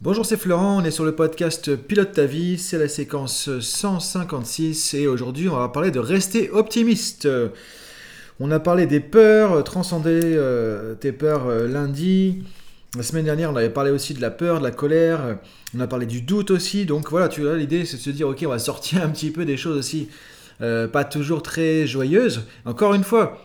Bonjour, 0.00 0.24
c'est 0.24 0.36
Florent, 0.36 0.80
on 0.80 0.84
est 0.84 0.92
sur 0.92 1.04
le 1.04 1.16
podcast 1.16 1.74
Pilote 1.74 2.12
ta 2.12 2.24
vie, 2.24 2.56
c'est 2.56 2.78
la 2.78 2.86
séquence 2.86 3.50
156 3.58 4.94
et 4.94 5.08
aujourd'hui 5.08 5.48
on 5.48 5.56
va 5.56 5.68
parler 5.70 5.90
de 5.90 5.98
rester 5.98 6.50
optimiste. 6.50 7.28
On 8.38 8.52
a 8.52 8.60
parlé 8.60 8.86
des 8.86 9.00
peurs, 9.00 9.64
transcender 9.64 10.20
euh, 10.22 10.94
tes 10.94 11.10
peurs 11.10 11.48
euh, 11.48 11.66
lundi. 11.66 12.44
La 12.96 13.02
semaine 13.02 13.24
dernière 13.24 13.50
on 13.50 13.56
avait 13.56 13.70
parlé 13.70 13.90
aussi 13.90 14.14
de 14.14 14.20
la 14.20 14.30
peur, 14.30 14.60
de 14.60 14.64
la 14.64 14.70
colère, 14.70 15.38
on 15.76 15.80
a 15.80 15.88
parlé 15.88 16.06
du 16.06 16.20
doute 16.20 16.52
aussi, 16.52 16.86
donc 16.86 17.10
voilà, 17.10 17.26
tu 17.26 17.40
vois, 17.40 17.56
l'idée 17.56 17.84
c'est 17.84 17.96
de 17.96 18.02
se 18.02 18.10
dire 18.10 18.28
ok 18.28 18.44
on 18.46 18.50
va 18.50 18.60
sortir 18.60 19.02
un 19.04 19.08
petit 19.08 19.32
peu 19.32 19.44
des 19.44 19.56
choses 19.56 19.76
aussi 19.76 20.08
euh, 20.60 20.86
pas 20.86 21.04
toujours 21.04 21.42
très 21.42 21.88
joyeuses. 21.88 22.42
Encore 22.64 22.94
une 22.94 23.04
fois, 23.04 23.38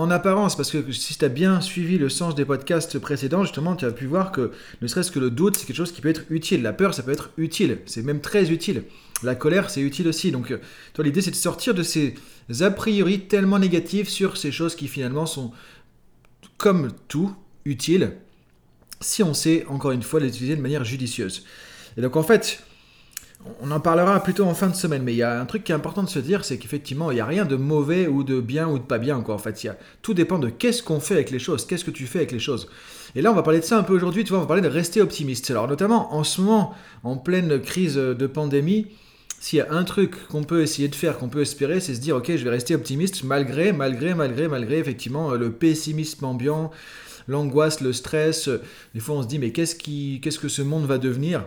en 0.00 0.10
apparence, 0.10 0.56
parce 0.56 0.70
que 0.70 0.92
si 0.92 1.18
tu 1.18 1.24
as 1.26 1.28
bien 1.28 1.60
suivi 1.60 1.98
le 1.98 2.08
sens 2.08 2.34
des 2.34 2.46
podcasts 2.46 2.98
précédents, 2.98 3.44
justement, 3.44 3.76
tu 3.76 3.84
as 3.84 3.90
pu 3.90 4.06
voir 4.06 4.32
que 4.32 4.50
ne 4.80 4.86
serait-ce 4.86 5.10
que 5.10 5.18
le 5.18 5.30
doute, 5.30 5.58
c'est 5.58 5.66
quelque 5.66 5.76
chose 5.76 5.92
qui 5.92 6.00
peut 6.00 6.08
être 6.08 6.24
utile. 6.30 6.62
La 6.62 6.72
peur, 6.72 6.94
ça 6.94 7.02
peut 7.02 7.12
être 7.12 7.28
utile. 7.36 7.80
C'est 7.84 8.02
même 8.02 8.22
très 8.22 8.50
utile. 8.50 8.84
La 9.22 9.34
colère, 9.34 9.68
c'est 9.68 9.82
utile 9.82 10.08
aussi. 10.08 10.32
Donc, 10.32 10.52
euh, 10.52 10.60
toi, 10.94 11.04
l'idée, 11.04 11.20
c'est 11.20 11.30
de 11.30 11.36
sortir 11.36 11.74
de 11.74 11.82
ces 11.82 12.14
a 12.60 12.70
priori 12.70 13.20
tellement 13.20 13.58
négatifs 13.58 14.08
sur 14.08 14.38
ces 14.38 14.50
choses 14.50 14.74
qui 14.74 14.88
finalement 14.88 15.26
sont, 15.26 15.52
comme 16.56 16.92
tout, 17.08 17.34
utiles, 17.66 18.12
si 19.02 19.22
on 19.22 19.34
sait, 19.34 19.66
encore 19.68 19.90
une 19.90 20.02
fois, 20.02 20.18
les 20.18 20.28
utiliser 20.28 20.56
de 20.56 20.62
manière 20.62 20.84
judicieuse. 20.84 21.44
Et 21.98 22.00
donc, 22.00 22.16
en 22.16 22.22
fait, 22.22 22.62
on 23.60 23.70
en 23.70 23.80
parlera 23.80 24.22
plutôt 24.22 24.44
en 24.44 24.54
fin 24.54 24.68
de 24.68 24.74
semaine, 24.74 25.02
mais 25.02 25.12
il 25.12 25.16
y 25.16 25.22
a 25.22 25.40
un 25.40 25.46
truc 25.46 25.64
qui 25.64 25.72
est 25.72 25.74
important 25.74 26.02
de 26.02 26.08
se 26.08 26.18
dire, 26.18 26.44
c'est 26.44 26.58
qu'effectivement, 26.58 27.10
il 27.10 27.14
n'y 27.14 27.20
a 27.20 27.26
rien 27.26 27.44
de 27.44 27.56
mauvais 27.56 28.06
ou 28.06 28.22
de 28.22 28.40
bien 28.40 28.68
ou 28.68 28.78
de 28.78 28.84
pas 28.84 28.98
bien, 28.98 29.20
quoi. 29.22 29.34
En 29.34 29.38
fait, 29.38 29.66
tout 30.02 30.14
dépend 30.14 30.38
de 30.38 30.48
qu'est-ce 30.48 30.82
qu'on 30.82 31.00
fait 31.00 31.14
avec 31.14 31.30
les 31.30 31.38
choses, 31.38 31.66
qu'est-ce 31.66 31.84
que 31.84 31.90
tu 31.90 32.06
fais 32.06 32.18
avec 32.18 32.32
les 32.32 32.38
choses. 32.38 32.68
Et 33.14 33.22
là, 33.22 33.32
on 33.32 33.34
va 33.34 33.42
parler 33.42 33.60
de 33.60 33.64
ça 33.64 33.78
un 33.78 33.82
peu 33.82 33.94
aujourd'hui, 33.94 34.24
tu 34.24 34.30
vois, 34.30 34.38
on 34.38 34.42
va 34.42 34.46
parler 34.46 34.62
de 34.62 34.68
rester 34.68 35.00
optimiste. 35.00 35.50
Alors, 35.50 35.68
notamment, 35.68 36.14
en 36.14 36.22
ce 36.22 36.40
moment, 36.40 36.74
en 37.02 37.16
pleine 37.16 37.60
crise 37.60 37.96
de 37.96 38.26
pandémie, 38.26 38.88
s'il 39.40 39.58
y 39.58 39.62
a 39.62 39.72
un 39.72 39.84
truc 39.84 40.28
qu'on 40.28 40.44
peut 40.44 40.60
essayer 40.60 40.88
de 40.88 40.94
faire, 40.94 41.16
qu'on 41.16 41.30
peut 41.30 41.40
espérer, 41.40 41.80
c'est 41.80 41.94
se 41.94 42.00
dire, 42.00 42.16
ok, 42.16 42.36
je 42.36 42.44
vais 42.44 42.50
rester 42.50 42.74
optimiste 42.74 43.24
malgré, 43.24 43.72
malgré, 43.72 44.14
malgré, 44.14 44.48
malgré, 44.48 44.78
effectivement, 44.78 45.32
le 45.32 45.50
pessimisme 45.50 46.26
ambiant, 46.26 46.70
l'angoisse, 47.26 47.80
le 47.80 47.94
stress. 47.94 48.50
Des 48.94 49.00
fois, 49.00 49.16
on 49.16 49.22
se 49.22 49.28
dit, 49.28 49.38
mais 49.38 49.50
qu'est-ce, 49.50 49.74
qui, 49.74 50.20
qu'est-ce 50.22 50.38
que 50.38 50.48
ce 50.48 50.60
monde 50.60 50.84
va 50.84 50.98
devenir? 50.98 51.46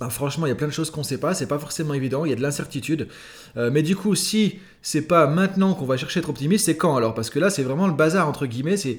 Ah, 0.00 0.10
franchement, 0.10 0.44
il 0.44 0.50
y 0.50 0.52
a 0.52 0.54
plein 0.54 0.66
de 0.66 0.72
choses 0.72 0.90
qu'on 0.90 1.00
ne 1.00 1.06
sait 1.06 1.16
pas, 1.16 1.32
c'est 1.32 1.46
pas 1.46 1.58
forcément 1.58 1.94
évident, 1.94 2.26
il 2.26 2.28
y 2.28 2.32
a 2.32 2.36
de 2.36 2.42
l'incertitude. 2.42 3.08
Euh, 3.56 3.70
mais 3.72 3.82
du 3.82 3.96
coup, 3.96 4.14
si 4.14 4.58
c'est 4.82 5.02
pas 5.02 5.26
maintenant 5.26 5.72
qu'on 5.72 5.86
va 5.86 5.96
chercher 5.96 6.20
à 6.20 6.22
être 6.22 6.28
optimiste, 6.28 6.66
c'est 6.66 6.76
quand 6.76 6.96
alors? 6.96 7.14
Parce 7.14 7.30
que 7.30 7.38
là, 7.38 7.48
c'est 7.48 7.62
vraiment 7.62 7.86
le 7.86 7.94
bazar, 7.94 8.28
entre 8.28 8.44
guillemets. 8.44 8.76
C'est, 8.76 8.98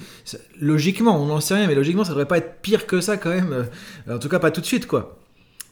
logiquement, 0.60 1.22
on 1.22 1.28
n'en 1.28 1.40
sait 1.40 1.54
rien, 1.54 1.68
mais 1.68 1.76
logiquement, 1.76 2.04
ça 2.04 2.10
devrait 2.10 2.26
pas 2.26 2.40
être 2.40 2.62
pire 2.64 2.88
que 2.88 3.00
ça 3.00 3.18
quand 3.18 3.30
même. 3.30 3.68
Euh, 4.08 4.16
en 4.16 4.18
tout 4.18 4.28
cas, 4.28 4.40
pas 4.40 4.50
tout 4.50 4.60
de 4.60 4.66
suite, 4.66 4.88
quoi. 4.88 5.20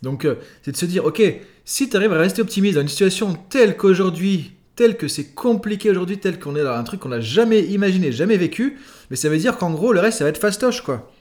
Donc, 0.03 0.25
euh, 0.25 0.35
c'est 0.61 0.73
de 0.73 0.77
se 0.77 0.85
dire, 0.85 1.05
ok, 1.05 1.23
si 1.63 1.89
tu 1.89 1.97
arrives 1.97 2.13
à 2.13 2.19
rester 2.19 2.43
optimiste 2.43 2.75
dans 2.75 2.81
une 2.81 2.87
situation 2.87 3.33
telle 3.49 3.77
qu'aujourd'hui, 3.77 4.51
telle 4.75 4.95
que 4.95 5.07
c'est 5.07 5.33
compliqué 5.33 5.89
aujourd'hui, 5.89 6.19
telle 6.19 6.37
qu'on 6.37 6.55
est 6.55 6.63
dans 6.63 6.73
un 6.73 6.83
truc 6.83 6.99
qu'on 6.99 7.09
n'a 7.09 7.21
jamais 7.21 7.61
imaginé, 7.61 8.11
jamais 8.11 8.37
vécu, 8.37 8.77
mais 9.09 9.15
ça 9.15 9.29
veut 9.29 9.39
dire 9.39 9.57
qu'en 9.57 9.71
gros, 9.71 9.91
le 9.91 10.01
reste, 10.01 10.19
ça 10.19 10.23
va 10.23 10.29
être 10.29 10.37
fastoche, 10.37 10.81
quoi. 10.81 11.11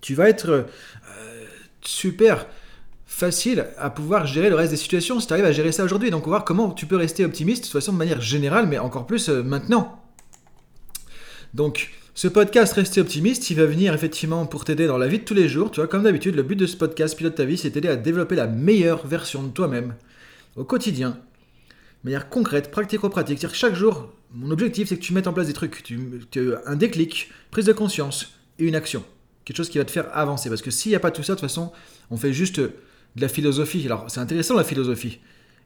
Tu 0.00 0.14
vas 0.14 0.30
être 0.30 0.64
super 1.82 2.46
facile 3.10 3.66
à 3.76 3.90
pouvoir 3.90 4.24
gérer 4.24 4.48
le 4.48 4.54
reste 4.54 4.70
des 4.70 4.76
situations 4.76 5.18
si 5.18 5.26
tu 5.26 5.32
arrives 5.32 5.44
à 5.44 5.52
gérer 5.52 5.72
ça 5.72 5.84
aujourd'hui. 5.84 6.10
Donc, 6.10 6.26
on 6.26 6.30
va 6.30 6.36
voir 6.36 6.44
comment 6.44 6.70
tu 6.70 6.86
peux 6.86 6.96
rester 6.96 7.24
optimiste, 7.24 7.62
de 7.62 7.66
toute 7.66 7.72
façon, 7.72 7.92
de 7.92 7.98
manière 7.98 8.20
générale, 8.20 8.66
mais 8.68 8.78
encore 8.78 9.04
plus 9.04 9.28
euh, 9.28 9.42
maintenant. 9.42 10.00
Donc, 11.52 11.90
ce 12.14 12.28
podcast 12.28 12.72
Rester 12.74 13.00
optimiste, 13.00 13.50
il 13.50 13.56
va 13.56 13.66
venir 13.66 13.92
effectivement 13.92 14.46
pour 14.46 14.64
t'aider 14.64 14.86
dans 14.86 14.96
la 14.96 15.08
vie 15.08 15.18
de 15.18 15.24
tous 15.24 15.34
les 15.34 15.48
jours. 15.48 15.72
Tu 15.72 15.80
vois, 15.80 15.88
comme 15.88 16.04
d'habitude, 16.04 16.36
le 16.36 16.44
but 16.44 16.54
de 16.54 16.66
ce 16.66 16.76
podcast 16.76 17.16
Pilote 17.16 17.34
ta 17.34 17.44
vie, 17.44 17.58
c'est 17.58 17.72
t'aider 17.72 17.88
à 17.88 17.96
développer 17.96 18.36
la 18.36 18.46
meilleure 18.46 19.04
version 19.06 19.42
de 19.42 19.50
toi-même 19.50 19.96
au 20.54 20.62
quotidien, 20.62 21.10
de 21.10 22.10
manière 22.10 22.28
concrète, 22.28 22.70
pratico-pratique. 22.70 23.40
C'est-à-dire 23.40 23.56
chaque 23.56 23.74
jour, 23.74 24.08
mon 24.32 24.52
objectif, 24.52 24.88
c'est 24.88 24.96
que 24.96 25.02
tu 25.02 25.12
mettes 25.12 25.26
en 25.26 25.32
place 25.32 25.48
des 25.48 25.52
trucs, 25.52 25.82
tu, 25.82 25.98
tu, 26.30 26.52
un 26.64 26.76
déclic, 26.76 27.30
prise 27.50 27.66
de 27.66 27.72
conscience 27.72 28.34
et 28.60 28.64
une 28.64 28.76
action. 28.76 29.02
Quelque 29.44 29.56
chose 29.56 29.68
qui 29.68 29.78
va 29.78 29.84
te 29.84 29.90
faire 29.90 30.06
avancer. 30.16 30.48
Parce 30.48 30.62
que 30.62 30.70
s'il 30.70 30.90
n'y 30.90 30.96
a 30.96 31.00
pas 31.00 31.10
tout 31.10 31.24
ça, 31.24 31.34
de 31.34 31.40
toute 31.40 31.48
façon, 31.48 31.72
on 32.10 32.16
fait 32.16 32.32
juste 32.32 32.60
de 33.16 33.20
la 33.20 33.28
philosophie. 33.28 33.82
Alors, 33.86 34.04
c'est 34.08 34.20
intéressant 34.20 34.56
la 34.56 34.64
philosophie. 34.64 35.20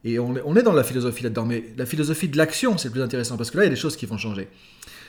Et 0.04 0.18
on, 0.18 0.56
est 0.56 0.62
dans 0.62 0.72
la 0.72 0.84
philosophie 0.84 1.22
là-dedans. 1.22 1.46
Mais 1.46 1.64
la 1.76 1.86
philosophie 1.86 2.28
de 2.28 2.36
l'action, 2.36 2.76
c'est 2.76 2.88
le 2.88 2.92
plus 2.92 3.02
intéressant. 3.02 3.36
Parce 3.36 3.50
que 3.50 3.56
là, 3.56 3.64
il 3.64 3.66
y 3.66 3.72
a 3.72 3.74
des 3.74 3.80
choses 3.80 3.96
qui 3.96 4.06
vont 4.06 4.18
changer. 4.18 4.48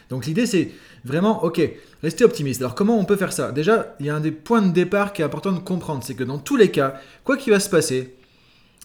Donc, 0.10 0.26
l'idée, 0.26 0.46
c'est 0.46 0.72
vraiment, 1.04 1.44
ok, 1.44 1.62
rester 2.02 2.24
optimiste. 2.24 2.62
Alors, 2.62 2.76
comment 2.76 2.98
on 2.98 3.06
peut 3.06 3.18
faire 3.18 3.34
ça? 3.34 3.52
Déjà, 3.52 3.96
il 4.00 4.06
y 4.06 4.10
a 4.10 4.16
un 4.16 4.22
des 4.22 4.32
points 4.32 4.62
de 4.62 4.72
départ 4.72 5.12
qui 5.12 5.22
est 5.22 5.26
important 5.26 5.52
de 5.52 5.60
comprendre. 5.60 6.04
C'est 6.04 6.16
que 6.16 6.24
dans 6.24 6.38
tous 6.38 6.56
les 6.56 6.72
cas, 6.72 7.02
quoi 7.24 7.36
qu'il 7.36 7.52
va 7.52 7.60
se 7.60 7.70
passer, 7.70 8.16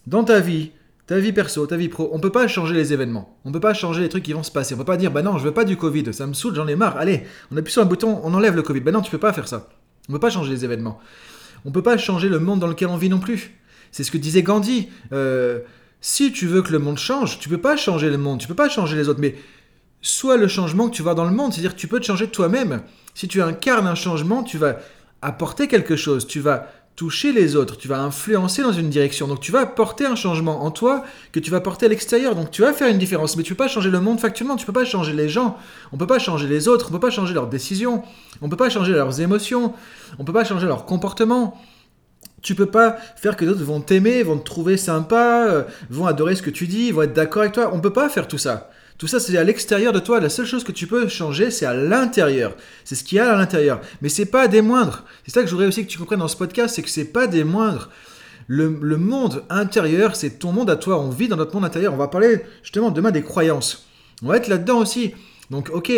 dans 0.06 0.24
ta 0.24 0.40
vie, 0.40 0.70
ta 1.06 1.18
vie 1.18 1.32
perso, 1.32 1.66
ta 1.66 1.76
vie 1.76 1.88
pro, 1.88 2.08
on 2.12 2.20
peut 2.20 2.30
pas 2.30 2.48
changer 2.48 2.74
les 2.74 2.92
événements. 2.92 3.36
On 3.44 3.52
peut 3.52 3.60
pas 3.60 3.74
changer 3.74 4.00
les 4.00 4.08
trucs 4.08 4.22
qui 4.24 4.32
vont 4.32 4.42
se 4.42 4.50
passer. 4.50 4.74
On 4.74 4.78
peut 4.78 4.84
pas 4.84 4.96
dire, 4.96 5.10
bah 5.10 5.22
non, 5.22 5.38
je 5.38 5.44
veux 5.44 5.52
pas 5.52 5.64
du 5.64 5.76
Covid, 5.76 6.12
ça 6.14 6.26
me 6.26 6.32
saoule, 6.32 6.54
j'en 6.54 6.68
ai 6.68 6.76
marre. 6.76 6.96
Allez, 6.96 7.24
on 7.52 7.56
appuie 7.56 7.72
sur 7.72 7.82
un 7.82 7.86
bouton, 7.86 8.20
on 8.24 8.32
enlève 8.32 8.56
le 8.56 8.62
Covid. 8.62 8.80
Bah 8.80 8.92
non, 8.92 9.02
tu 9.02 9.10
peux 9.10 9.18
pas 9.18 9.32
faire 9.32 9.48
ça. 9.48 9.68
On 10.08 10.12
peut 10.12 10.20
pas 10.20 10.30
changer 10.30 10.52
les 10.52 10.64
événements. 10.64 11.00
On 11.64 11.70
peut 11.70 11.82
pas 11.82 11.98
changer 11.98 12.28
le 12.28 12.38
monde 12.38 12.60
dans 12.60 12.66
lequel 12.66 12.88
on 12.88 12.96
vit 12.96 13.08
non 13.08 13.18
plus. 13.18 13.52
C'est 13.92 14.04
ce 14.04 14.10
que 14.10 14.18
disait 14.18 14.42
Gandhi. 14.42 14.88
Euh, 15.12 15.60
si 16.00 16.32
tu 16.32 16.46
veux 16.46 16.62
que 16.62 16.72
le 16.72 16.78
monde 16.78 16.98
change, 16.98 17.38
tu 17.38 17.48
peux 17.48 17.58
pas 17.58 17.76
changer 17.76 18.08
le 18.08 18.18
monde, 18.18 18.40
tu 18.40 18.46
peux 18.46 18.54
pas 18.54 18.68
changer 18.68 18.96
les 18.96 19.08
autres, 19.08 19.20
mais 19.20 19.34
soit 20.00 20.36
le 20.36 20.48
changement 20.48 20.88
que 20.88 20.94
tu 20.94 21.02
vas 21.02 21.14
dans 21.14 21.24
le 21.24 21.34
monde, 21.34 21.52
c'est-à-dire 21.52 21.74
que 21.74 21.80
tu 21.80 21.88
peux 21.88 22.00
te 22.00 22.06
changer 22.06 22.28
toi-même. 22.28 22.82
Si 23.14 23.28
tu 23.28 23.42
incarnes 23.42 23.86
un 23.86 23.94
changement, 23.94 24.42
tu 24.42 24.56
vas 24.56 24.78
apporter 25.20 25.68
quelque 25.68 25.96
chose, 25.96 26.26
tu 26.26 26.40
vas 26.40 26.68
toucher 26.96 27.32
les 27.32 27.56
autres, 27.56 27.78
tu 27.78 27.88
vas 27.88 28.00
influencer 28.00 28.62
dans 28.62 28.72
une 28.72 28.90
direction. 28.90 29.26
Donc 29.26 29.40
tu 29.40 29.52
vas 29.52 29.60
apporter 29.60 30.04
un 30.04 30.16
changement 30.16 30.64
en 30.64 30.70
toi 30.70 31.02
que 31.32 31.40
tu 31.40 31.50
vas 31.50 31.60
porter 31.60 31.86
à 31.86 31.88
l'extérieur. 31.88 32.34
Donc 32.34 32.50
tu 32.50 32.62
vas 32.62 32.72
faire 32.72 32.88
une 32.88 32.98
différence, 32.98 33.36
mais 33.36 33.42
tu 33.42 33.54
peux 33.54 33.64
pas 33.64 33.68
changer 33.68 33.90
le 33.90 34.00
monde 34.00 34.20
factuellement, 34.20 34.56
tu 34.56 34.66
peux 34.66 34.72
pas 34.72 34.84
changer 34.84 35.12
les 35.12 35.28
gens, 35.28 35.56
on 35.92 35.96
peut 35.96 36.06
pas 36.06 36.18
changer 36.18 36.46
les 36.46 36.68
autres, 36.68 36.88
on 36.90 36.92
peut 36.92 37.00
pas 37.00 37.10
changer 37.10 37.32
leurs 37.32 37.48
décisions, 37.48 38.02
on 38.42 38.48
peut 38.48 38.56
pas 38.56 38.68
changer 38.68 38.92
leurs 38.92 39.20
émotions, 39.20 39.72
on 40.18 40.24
peut 40.24 40.32
pas 40.32 40.44
changer 40.44 40.66
leur 40.66 40.84
comportement. 40.84 41.58
Tu 42.42 42.54
peux 42.54 42.66
pas 42.66 42.96
faire 43.16 43.36
que 43.36 43.44
d'autres 43.44 43.64
vont 43.64 43.80
t'aimer, 43.80 44.22
vont 44.22 44.38
te 44.38 44.44
trouver 44.44 44.76
sympa, 44.76 45.46
euh, 45.46 45.62
vont 45.90 46.06
adorer 46.06 46.36
ce 46.36 46.42
que 46.42 46.50
tu 46.50 46.66
dis, 46.66 46.90
vont 46.90 47.02
être 47.02 47.12
d'accord 47.12 47.42
avec 47.42 47.52
toi. 47.52 47.70
On 47.72 47.80
peut 47.80 47.92
pas 47.92 48.08
faire 48.08 48.28
tout 48.28 48.38
ça. 48.38 48.70
Tout 49.00 49.06
ça, 49.06 49.18
c'est 49.18 49.38
à 49.38 49.44
l'extérieur 49.44 49.94
de 49.94 49.98
toi. 49.98 50.20
La 50.20 50.28
seule 50.28 50.44
chose 50.44 50.62
que 50.62 50.72
tu 50.72 50.86
peux 50.86 51.08
changer, 51.08 51.50
c'est 51.50 51.64
à 51.64 51.72
l'intérieur. 51.72 52.54
C'est 52.84 52.94
ce 52.94 53.02
qu'il 53.02 53.16
y 53.16 53.18
a 53.18 53.32
à 53.32 53.34
l'intérieur. 53.34 53.80
Mais 54.02 54.10
c'est 54.10 54.26
pas 54.26 54.46
des 54.46 54.60
moindres. 54.60 55.04
C'est 55.24 55.32
ça 55.32 55.40
que 55.40 55.46
je 55.46 55.52
voudrais 55.52 55.68
aussi 55.68 55.86
que 55.86 55.90
tu 55.90 55.96
comprennes 55.96 56.18
dans 56.18 56.28
ce 56.28 56.36
podcast, 56.36 56.74
c'est 56.74 56.82
que 56.82 56.90
c'est 56.90 57.06
pas 57.06 57.26
des 57.26 57.42
moindres. 57.42 57.88
Le, 58.46 58.68
monde 58.68 59.42
intérieur, 59.48 60.16
c'est 60.16 60.38
ton 60.38 60.52
monde 60.52 60.68
à 60.68 60.76
toi. 60.76 61.00
On 61.00 61.08
vit 61.08 61.28
dans 61.28 61.38
notre 61.38 61.54
monde 61.54 61.64
intérieur. 61.64 61.94
On 61.94 61.96
va 61.96 62.08
parler 62.08 62.42
justement 62.62 62.90
demain 62.90 63.10
des 63.10 63.22
croyances. 63.22 63.88
On 64.22 64.26
va 64.26 64.36
être 64.36 64.48
là-dedans 64.48 64.76
aussi. 64.76 65.14
Donc, 65.48 65.70
ok, 65.72 65.90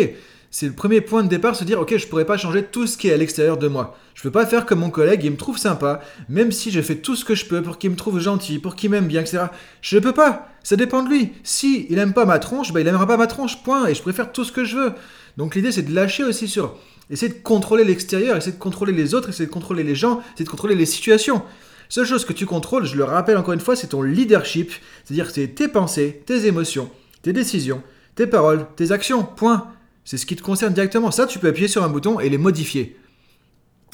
c'est 0.49 0.67
le 0.67 0.73
premier 0.73 1.01
point 1.01 1.23
de 1.23 1.27
départ, 1.27 1.57
se 1.57 1.65
dire 1.65 1.81
ok, 1.81 1.97
je 1.97 2.07
pourrais 2.07 2.23
pas 2.23 2.37
changer 2.37 2.63
tout 2.63 2.87
ce 2.87 2.95
qui 2.97 3.09
est 3.09 3.13
à 3.13 3.17
l'extérieur 3.17 3.57
de 3.57 3.67
moi. 3.67 3.97
Je 4.13 4.21
peux 4.21 4.31
pas 4.31 4.45
faire 4.45 4.65
comme 4.65 4.79
mon 4.79 4.91
collègue, 4.91 5.25
il 5.25 5.31
me 5.31 5.35
trouve 5.35 5.57
sympa, 5.57 5.99
même 6.29 6.53
si 6.53 6.71
je 6.71 6.79
fais 6.79 6.95
tout 6.95 7.17
ce 7.17 7.25
que 7.25 7.35
je 7.35 7.47
peux 7.47 7.61
pour 7.61 7.79
qu'il 7.79 7.89
me 7.89 7.97
trouve 7.97 8.21
gentil, 8.21 8.59
pour 8.59 8.77
qu'il 8.77 8.91
m'aime 8.91 9.07
bien, 9.07 9.19
etc. 9.19 9.47
Je 9.81 9.97
ne 9.97 10.01
peux 10.01 10.13
pas. 10.13 10.52
Ça 10.63 10.75
dépend 10.75 11.03
de 11.03 11.09
lui. 11.09 11.33
Si 11.43 11.85
il 11.89 11.99
aime 11.99 12.13
pas 12.13 12.25
ma 12.25 12.39
tronche, 12.39 12.73
bah 12.73 12.81
il 12.81 12.87
aimera 12.87 13.05
pas 13.05 13.17
ma 13.17 13.27
tronche, 13.27 13.61
point. 13.63 13.87
Et 13.87 13.95
je 13.95 14.01
préfère 14.01 14.31
tout 14.31 14.43
ce 14.43 14.51
que 14.51 14.63
je 14.63 14.77
veux. 14.77 14.93
Donc 15.37 15.55
l'idée 15.55 15.71
c'est 15.71 15.83
de 15.83 15.93
lâcher 15.93 16.23
aussi 16.23 16.47
sur 16.47 16.77
essayer 17.09 17.31
de 17.31 17.39
contrôler 17.39 17.83
l'extérieur, 17.83 18.37
essayer 18.37 18.53
de 18.53 18.61
contrôler 18.61 18.93
les 18.93 19.13
autres, 19.13 19.29
essayer 19.29 19.45
de 19.45 19.51
contrôler 19.51 19.83
les 19.83 19.95
gens, 19.95 20.21
essayer 20.33 20.45
de 20.45 20.49
contrôler 20.49 20.75
les 20.75 20.85
situations. 20.85 21.43
Seule 21.89 22.05
chose 22.05 22.25
que 22.25 22.33
tu 22.33 22.45
contrôles, 22.45 22.85
je 22.85 22.95
le 22.95 23.03
rappelle 23.03 23.37
encore 23.37 23.53
une 23.53 23.59
fois, 23.59 23.75
c'est 23.75 23.87
ton 23.87 24.01
leadership, 24.01 24.71
c'est-à-dire 25.03 25.29
c'est 25.29 25.49
tes 25.49 25.67
pensées, 25.67 26.23
tes 26.25 26.47
émotions, 26.47 26.89
tes 27.21 27.33
décisions, 27.33 27.83
tes 28.15 28.25
paroles, 28.25 28.65
tes 28.75 28.91
actions, 28.91 29.23
point. 29.23 29.67
C'est 30.05 30.17
ce 30.17 30.25
qui 30.25 30.35
te 30.35 30.41
concerne 30.41 30.73
directement. 30.73 31.11
Ça, 31.11 31.27
tu 31.27 31.39
peux 31.39 31.47
appuyer 31.47 31.67
sur 31.67 31.83
un 31.83 31.89
bouton 31.89 32.19
et 32.19 32.29
les 32.29 32.37
modifier. 32.37 32.97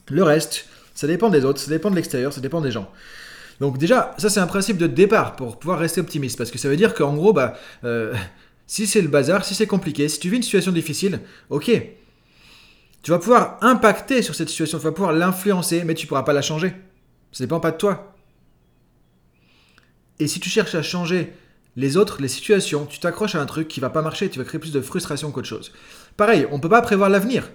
Le 0.09 0.23
reste, 0.23 0.65
ça 0.95 1.07
dépend 1.07 1.29
des 1.29 1.45
autres, 1.45 1.59
ça 1.59 1.69
dépend 1.69 1.91
de 1.91 1.95
l'extérieur, 1.95 2.33
ça 2.33 2.41
dépend 2.41 2.61
des 2.61 2.71
gens. 2.71 2.89
Donc 3.59 3.77
déjà, 3.77 4.15
ça 4.17 4.29
c'est 4.29 4.39
un 4.39 4.47
principe 4.47 4.77
de 4.77 4.87
départ 4.87 5.35
pour 5.35 5.59
pouvoir 5.59 5.79
rester 5.79 6.01
optimiste, 6.01 6.37
parce 6.37 6.51
que 6.51 6.57
ça 6.57 6.69
veut 6.69 6.77
dire 6.77 6.93
qu'en 6.93 7.13
gros, 7.13 7.33
bah, 7.33 7.55
euh, 7.83 8.13
si 8.67 8.87
c'est 8.87 9.01
le 9.01 9.07
bazar, 9.07 9.45
si 9.45 9.55
c'est 9.55 9.67
compliqué, 9.67 10.07
si 10.07 10.19
tu 10.19 10.29
vis 10.29 10.37
une 10.37 10.43
situation 10.43 10.71
difficile, 10.71 11.21
ok, 11.49 11.71
tu 13.01 13.11
vas 13.11 13.19
pouvoir 13.19 13.57
impacter 13.61 14.21
sur 14.21 14.35
cette 14.35 14.49
situation, 14.49 14.77
tu 14.77 14.83
vas 14.83 14.91
pouvoir 14.91 15.13
l'influencer, 15.13 15.83
mais 15.83 15.93
tu 15.93 16.05
ne 16.05 16.09
pourras 16.09 16.23
pas 16.23 16.33
la 16.33 16.41
changer. 16.41 16.73
Ça 17.31 17.43
dépend 17.43 17.59
pas 17.59 17.71
de 17.71 17.77
toi. 17.77 18.15
Et 20.19 20.27
si 20.27 20.39
tu 20.39 20.49
cherches 20.49 20.75
à 20.75 20.81
changer 20.81 21.33
les 21.75 21.95
autres, 21.95 22.21
les 22.21 22.27
situations, 22.27 22.85
tu 22.85 22.99
t'accroches 22.99 23.35
à 23.35 23.41
un 23.41 23.45
truc 23.45 23.67
qui 23.67 23.79
va 23.79 23.89
pas 23.89 24.01
marcher, 24.01 24.29
tu 24.29 24.37
vas 24.37 24.45
créer 24.45 24.59
plus 24.59 24.73
de 24.73 24.81
frustration 24.81 25.31
qu'autre 25.31 25.47
chose. 25.47 25.71
Pareil, 26.17 26.45
on 26.51 26.57
ne 26.57 26.61
peut 26.61 26.69
pas 26.69 26.81
prévoir 26.81 27.09
l'avenir. 27.09 27.49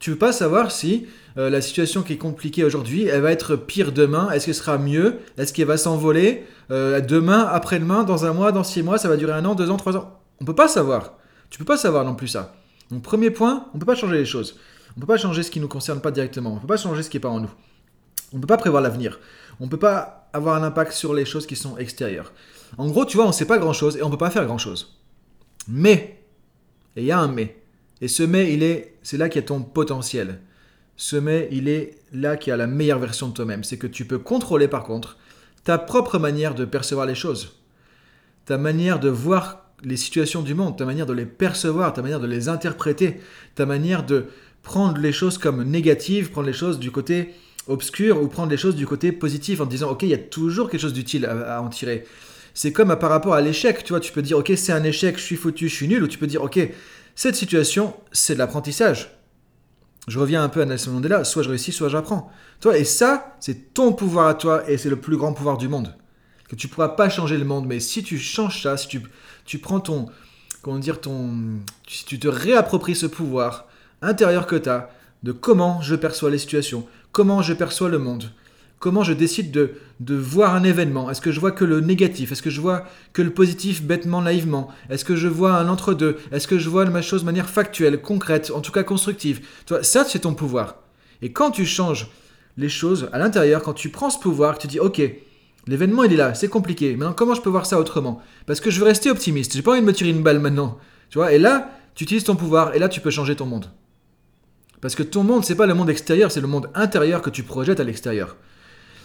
Tu 0.00 0.10
ne 0.10 0.14
peux 0.14 0.20
pas 0.20 0.32
savoir 0.32 0.70
si 0.70 1.06
euh, 1.36 1.50
la 1.50 1.60
situation 1.60 2.02
qui 2.02 2.14
est 2.14 2.18
compliquée 2.18 2.64
aujourd'hui, 2.64 3.04
elle 3.04 3.20
va 3.20 3.32
être 3.32 3.54
pire 3.54 3.92
demain? 3.92 4.30
Est-ce 4.30 4.46
qu'elle 4.46 4.54
sera 4.54 4.78
mieux? 4.78 5.18
Est-ce 5.36 5.52
qu'elle 5.52 5.66
va 5.66 5.76
s'envoler? 5.76 6.44
Euh, 6.70 7.02
demain, 7.02 7.46
après-demain, 7.46 8.04
dans 8.04 8.24
un 8.24 8.32
mois, 8.32 8.50
dans 8.50 8.64
six 8.64 8.82
mois 8.82 8.96
Ça 8.96 9.08
va 9.08 9.18
durer 9.18 9.34
un 9.34 9.44
an, 9.44 9.54
deux 9.54 9.70
ans, 9.70 9.76
trois 9.76 9.96
ans? 9.96 10.18
On 10.40 10.46
peut 10.46 10.54
pas 10.54 10.68
savoir. 10.68 11.18
Tu 11.50 11.58
peux 11.58 11.66
pas 11.66 11.76
savoir 11.76 12.04
non 12.06 12.14
plus 12.14 12.28
ça. 12.28 12.54
Donc 12.90 13.02
premier 13.02 13.30
point, 13.30 13.66
on 13.74 13.78
peut 13.78 13.86
pas 13.86 13.94
changer 13.94 14.16
les 14.16 14.24
choses. 14.24 14.58
On 14.96 15.00
peut 15.00 15.06
pas 15.06 15.18
changer 15.18 15.42
ce 15.42 15.50
qui 15.50 15.60
nous 15.60 15.68
concerne 15.68 16.00
pas 16.00 16.10
directement. 16.10 16.54
On 16.54 16.56
peut 16.56 16.66
pas 16.66 16.78
changer 16.78 17.02
ce 17.02 17.10
qui 17.10 17.18
n'est 17.18 17.22
pas 17.22 17.28
en 17.28 17.40
nous. 17.40 17.50
On 18.32 18.40
peut 18.40 18.46
pas 18.46 18.56
prévoir 18.56 18.82
l'avenir. 18.82 19.20
On 19.60 19.68
peut 19.68 19.76
pas 19.76 20.30
avoir 20.32 20.56
un 20.56 20.62
impact 20.62 20.92
sur 20.92 21.12
les 21.12 21.26
choses 21.26 21.46
qui 21.46 21.56
sont 21.56 21.76
extérieures. 21.76 22.32
En 22.78 22.88
gros, 22.88 23.04
tu 23.04 23.18
vois, 23.18 23.26
on 23.26 23.32
sait 23.32 23.44
pas 23.44 23.58
grand-chose 23.58 23.98
et 23.98 24.02
on 24.02 24.10
peut 24.10 24.16
pas 24.16 24.30
faire 24.30 24.46
grand-chose. 24.46 24.98
Mais, 25.68 26.22
et 26.96 27.02
il 27.02 27.04
y 27.04 27.12
a 27.12 27.18
un 27.18 27.28
mais. 27.28 27.59
Et 28.00 28.08
ce 28.08 28.22
mais, 28.22 28.52
il 28.52 28.62
est, 28.62 28.94
c'est 29.02 29.16
là 29.16 29.28
qu'il 29.28 29.40
y 29.40 29.44
a 29.44 29.48
ton 29.48 29.62
potentiel. 29.62 30.40
Ce 30.96 31.16
mais, 31.16 31.48
il 31.50 31.68
est 31.68 31.98
là 32.12 32.36
qu'il 32.36 32.50
y 32.50 32.54
a 32.54 32.56
la 32.56 32.66
meilleure 32.66 32.98
version 32.98 33.28
de 33.28 33.34
toi-même. 33.34 33.64
C'est 33.64 33.78
que 33.78 33.86
tu 33.86 34.04
peux 34.04 34.18
contrôler 34.18 34.68
par 34.68 34.84
contre 34.84 35.18
ta 35.64 35.78
propre 35.78 36.18
manière 36.18 36.54
de 36.54 36.64
percevoir 36.64 37.06
les 37.06 37.14
choses. 37.14 37.60
Ta 38.46 38.58
manière 38.58 38.98
de 38.98 39.08
voir 39.08 39.70
les 39.82 39.96
situations 39.96 40.42
du 40.42 40.54
monde, 40.54 40.76
ta 40.76 40.84
manière 40.84 41.06
de 41.06 41.12
les 41.12 41.26
percevoir, 41.26 41.92
ta 41.92 42.02
manière 42.02 42.20
de 42.20 42.26
les 42.26 42.48
interpréter, 42.48 43.20
ta 43.54 43.66
manière 43.66 44.04
de 44.04 44.26
prendre 44.62 44.98
les 44.98 45.12
choses 45.12 45.38
comme 45.38 45.62
négatives, 45.64 46.30
prendre 46.30 46.46
les 46.46 46.52
choses 46.52 46.78
du 46.78 46.90
côté 46.90 47.34
obscur 47.66 48.22
ou 48.22 48.28
prendre 48.28 48.50
les 48.50 48.56
choses 48.56 48.74
du 48.74 48.86
côté 48.86 49.12
positif 49.12 49.60
en 49.60 49.66
disant 49.66 49.90
ok 49.90 50.02
il 50.02 50.08
y 50.08 50.14
a 50.14 50.18
toujours 50.18 50.70
quelque 50.70 50.80
chose 50.80 50.92
d'utile 50.92 51.26
à, 51.26 51.62
en 51.62 51.68
tirer. 51.68 52.04
C'est 52.52 52.72
comme 52.72 52.94
par 52.96 53.10
rapport 53.10 53.34
à 53.34 53.40
l'échec, 53.40 53.84
tu 53.84 53.92
vois, 53.92 54.00
tu 54.00 54.12
peux 54.12 54.22
dire 54.22 54.38
ok 54.38 54.52
c'est 54.56 54.72
un 54.72 54.84
échec, 54.84 55.18
je 55.18 55.22
suis 55.22 55.36
foutu, 55.36 55.68
je 55.68 55.74
suis 55.74 55.88
nul, 55.88 56.02
ou 56.02 56.08
tu 56.08 56.18
peux 56.18 56.26
dire 56.26 56.42
ok 56.42 56.58
cette 57.20 57.36
situation 57.36 57.94
c'est 58.12 58.32
de 58.32 58.38
l'apprentissage. 58.38 59.10
Je 60.08 60.18
reviens 60.18 60.42
un 60.42 60.48
peu 60.48 60.62
à 60.62 60.64
Nelson 60.64 60.92
Mandela, 60.92 61.22
soit 61.24 61.42
je 61.42 61.50
réussis, 61.50 61.70
soit 61.70 61.90
j'apprends. 61.90 62.32
Toi 62.62 62.78
et 62.78 62.84
ça 62.84 63.36
c'est 63.40 63.74
ton 63.74 63.92
pouvoir 63.92 64.26
à 64.26 64.32
toi 64.32 64.66
et 64.70 64.78
c'est 64.78 64.88
le 64.88 64.98
plus 64.98 65.18
grand 65.18 65.34
pouvoir 65.34 65.58
du 65.58 65.68
monde. 65.68 65.94
Que 66.48 66.56
tu 66.56 66.66
pourras 66.66 66.88
pas 66.88 67.10
changer 67.10 67.36
le 67.36 67.44
monde, 67.44 67.66
mais 67.66 67.78
si 67.78 68.02
tu 68.02 68.18
changes 68.18 68.62
ça, 68.62 68.78
si 68.78 68.88
tu, 68.88 69.02
tu 69.44 69.58
prends 69.58 69.80
ton 69.80 70.06
comment 70.62 70.78
dire 70.78 70.98
ton 70.98 71.60
si 71.86 72.06
tu 72.06 72.18
te 72.18 72.26
réappropries 72.26 72.96
ce 72.96 73.04
pouvoir 73.04 73.66
intérieur 74.00 74.46
que 74.46 74.56
tu 74.56 74.70
as 74.70 74.88
de 75.22 75.32
comment 75.32 75.82
je 75.82 75.96
perçois 75.96 76.30
les 76.30 76.38
situations, 76.38 76.88
comment 77.12 77.42
je 77.42 77.52
perçois 77.52 77.90
le 77.90 77.98
monde, 77.98 78.32
comment 78.80 79.04
je 79.04 79.12
décide 79.12 79.52
de, 79.52 79.74
de 80.00 80.16
voir 80.16 80.54
un 80.54 80.64
événement? 80.64 81.10
Est-ce 81.10 81.20
que 81.20 81.30
je 81.30 81.38
vois 81.38 81.52
que 81.52 81.64
le 81.64 81.80
négatif? 81.80 82.32
Est-ce 82.32 82.42
que 82.42 82.50
je 82.50 82.60
vois 82.60 82.86
que 83.12 83.22
le 83.22 83.30
positif 83.30 83.82
bêtement, 83.82 84.22
naïvement? 84.22 84.68
Est-ce 84.88 85.04
que 85.04 85.14
je 85.14 85.28
vois 85.28 85.52
un 85.52 85.68
entre-deux? 85.68 86.16
Est-ce 86.32 86.48
que 86.48 86.58
je 86.58 86.68
vois 86.68 86.84
la 86.86 87.02
chose 87.02 87.20
de 87.20 87.26
manière 87.26 87.48
factuelle, 87.48 88.00
concrète, 88.00 88.50
en 88.52 88.60
tout 88.60 88.72
cas 88.72 88.82
constructive? 88.82 89.46
Toi, 89.66 89.84
Ça, 89.84 90.04
c'est 90.04 90.20
ton 90.20 90.34
pouvoir. 90.34 90.76
Et 91.22 91.30
quand 91.30 91.50
tu 91.50 91.66
changes 91.66 92.10
les 92.56 92.70
choses 92.70 93.10
à 93.12 93.18
l'intérieur, 93.18 93.62
quand 93.62 93.74
tu 93.74 93.90
prends 93.90 94.10
ce 94.10 94.18
pouvoir, 94.18 94.56
tu 94.58 94.66
dis, 94.66 94.80
ok, 94.80 95.02
l'événement 95.66 96.04
il 96.04 96.14
est 96.14 96.16
là, 96.16 96.34
c'est 96.34 96.48
compliqué. 96.48 96.96
Maintenant, 96.96 97.14
comment 97.14 97.34
je 97.34 97.42
peux 97.42 97.50
voir 97.50 97.66
ça 97.66 97.78
autrement? 97.78 98.22
Parce 98.46 98.60
que 98.60 98.70
je 98.70 98.80
veux 98.80 98.86
rester 98.86 99.10
optimiste. 99.10 99.54
J'ai 99.54 99.62
pas 99.62 99.72
envie 99.72 99.82
de 99.82 99.86
me 99.86 99.92
tirer 99.92 100.10
une 100.10 100.22
balle 100.22 100.40
maintenant. 100.40 100.78
Tu 101.10 101.18
vois? 101.18 101.32
Et 101.34 101.38
là, 101.38 101.70
tu 101.94 102.04
utilises 102.04 102.24
ton 102.24 102.34
pouvoir 102.34 102.74
et 102.74 102.78
là, 102.78 102.88
tu 102.88 103.02
peux 103.02 103.10
changer 103.10 103.36
ton 103.36 103.44
monde. 103.44 103.70
Parce 104.80 104.94
que 104.94 105.02
ton 105.02 105.22
monde, 105.22 105.44
c'est 105.44 105.54
pas 105.54 105.66
le 105.66 105.74
monde 105.74 105.90
extérieur, 105.90 106.32
c'est 106.32 106.40
le 106.40 106.46
monde 106.46 106.70
intérieur 106.74 107.20
que 107.20 107.28
tu 107.28 107.42
projettes 107.42 107.80
à 107.80 107.84
l'extérieur. 107.84 108.36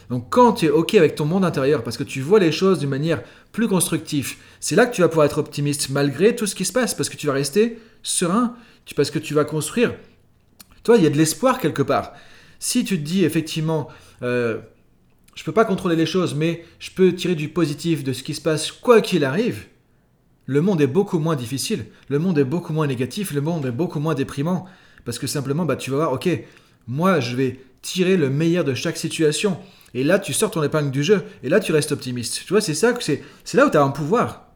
Donc 0.10 0.30
quand 0.30 0.54
tu 0.54 0.66
es 0.66 0.70
OK 0.70 0.94
avec 0.96 1.16
ton 1.16 1.26
monde 1.26 1.46
intérieur, 1.46 1.84
parce 1.84 1.98
que 1.98 2.04
tu 2.04 2.22
vois 2.22 2.40
les 2.40 2.52
choses 2.52 2.80
d'une 2.80 2.90
manière 2.90 3.24
plus 3.52 3.68
constructive, 3.68 4.36
c'est 4.60 4.76
là 4.76 4.86
que 4.86 4.94
tu 4.94 5.02
vas 5.02 5.08
pouvoir 5.08 5.26
être 5.26 5.38
optimiste 5.38 5.90
malgré 5.90 6.36
tout 6.36 6.46
ce 6.46 6.56
qui 6.56 6.66
se 6.66 6.74
passe, 6.74 6.94
parce 6.94 7.10
que 7.10 7.18
tu 7.18 7.28
vas 7.28 7.34
rester 7.34 7.80
serein, 8.04 8.56
parce 8.96 9.12
que 9.12 9.20
tu 9.20 9.34
vas 9.34 9.46
construire. 9.46 9.96
Toi, 10.84 10.98
il 10.98 11.04
y 11.04 11.08
a 11.08 11.10
de 11.10 11.18
l'espoir 11.18 11.60
quelque 11.60 11.82
part. 11.82 12.14
Si 12.60 12.86
tu 12.86 12.98
te 12.98 13.04
dis 13.04 13.26
effectivement, 13.26 13.90
euh, 14.22 14.60
je 15.36 15.44
peux 15.44 15.52
pas 15.52 15.66
contrôler 15.66 15.96
les 15.96 16.06
choses, 16.06 16.36
mais 16.36 16.64
je 16.80 16.92
peux 16.92 17.14
tirer 17.14 17.36
du 17.36 17.50
positif 17.50 18.04
de 18.04 18.14
ce 18.14 18.24
qui 18.24 18.34
se 18.34 18.42
passe 18.42 18.72
quoi 18.72 19.02
qu'il 19.02 19.26
arrive, 19.26 19.66
le 20.46 20.62
monde 20.62 20.80
est 20.82 20.88
beaucoup 20.88 21.18
moins 21.18 21.36
difficile, 21.36 21.86
le 22.08 22.20
monde 22.20 22.38
est 22.38 22.44
beaucoup 22.44 22.72
moins 22.72 22.88
négatif, 22.88 23.34
le 23.34 23.42
monde 23.42 23.66
est 23.66 23.72
beaucoup 23.72 24.00
moins 24.00 24.14
déprimant. 24.14 24.66
Parce 25.04 25.20
que 25.20 25.28
simplement, 25.28 25.66
bah, 25.66 25.76
tu 25.76 25.92
vas 25.92 25.98
voir, 25.98 26.14
ok, 26.14 26.30
moi, 26.88 27.20
je 27.20 27.36
vais 27.36 27.60
tirer 27.86 28.18
le 28.18 28.30
meilleur 28.30 28.64
de 28.64 28.74
chaque 28.74 28.98
situation. 28.98 29.58
Et 29.94 30.04
là, 30.04 30.20
tu 30.20 30.34
sors 30.34 30.52
ton 30.52 30.64
épingle 30.64 30.92
du 30.92 31.04
jeu. 31.04 31.24
Et 31.44 31.50
là, 31.50 31.60
tu 31.60 31.72
restes 31.72 31.92
optimiste. 31.92 32.42
Tu 32.46 32.52
vois, 32.52 32.60
c'est 32.60 32.74
ça 32.74 32.92
que 32.94 33.04
c'est. 33.04 33.24
C'est 33.44 33.58
là 33.58 33.68
où 33.68 33.70
tu 33.70 33.78
as 33.78 33.84
un 33.84 33.92
pouvoir 33.92 34.48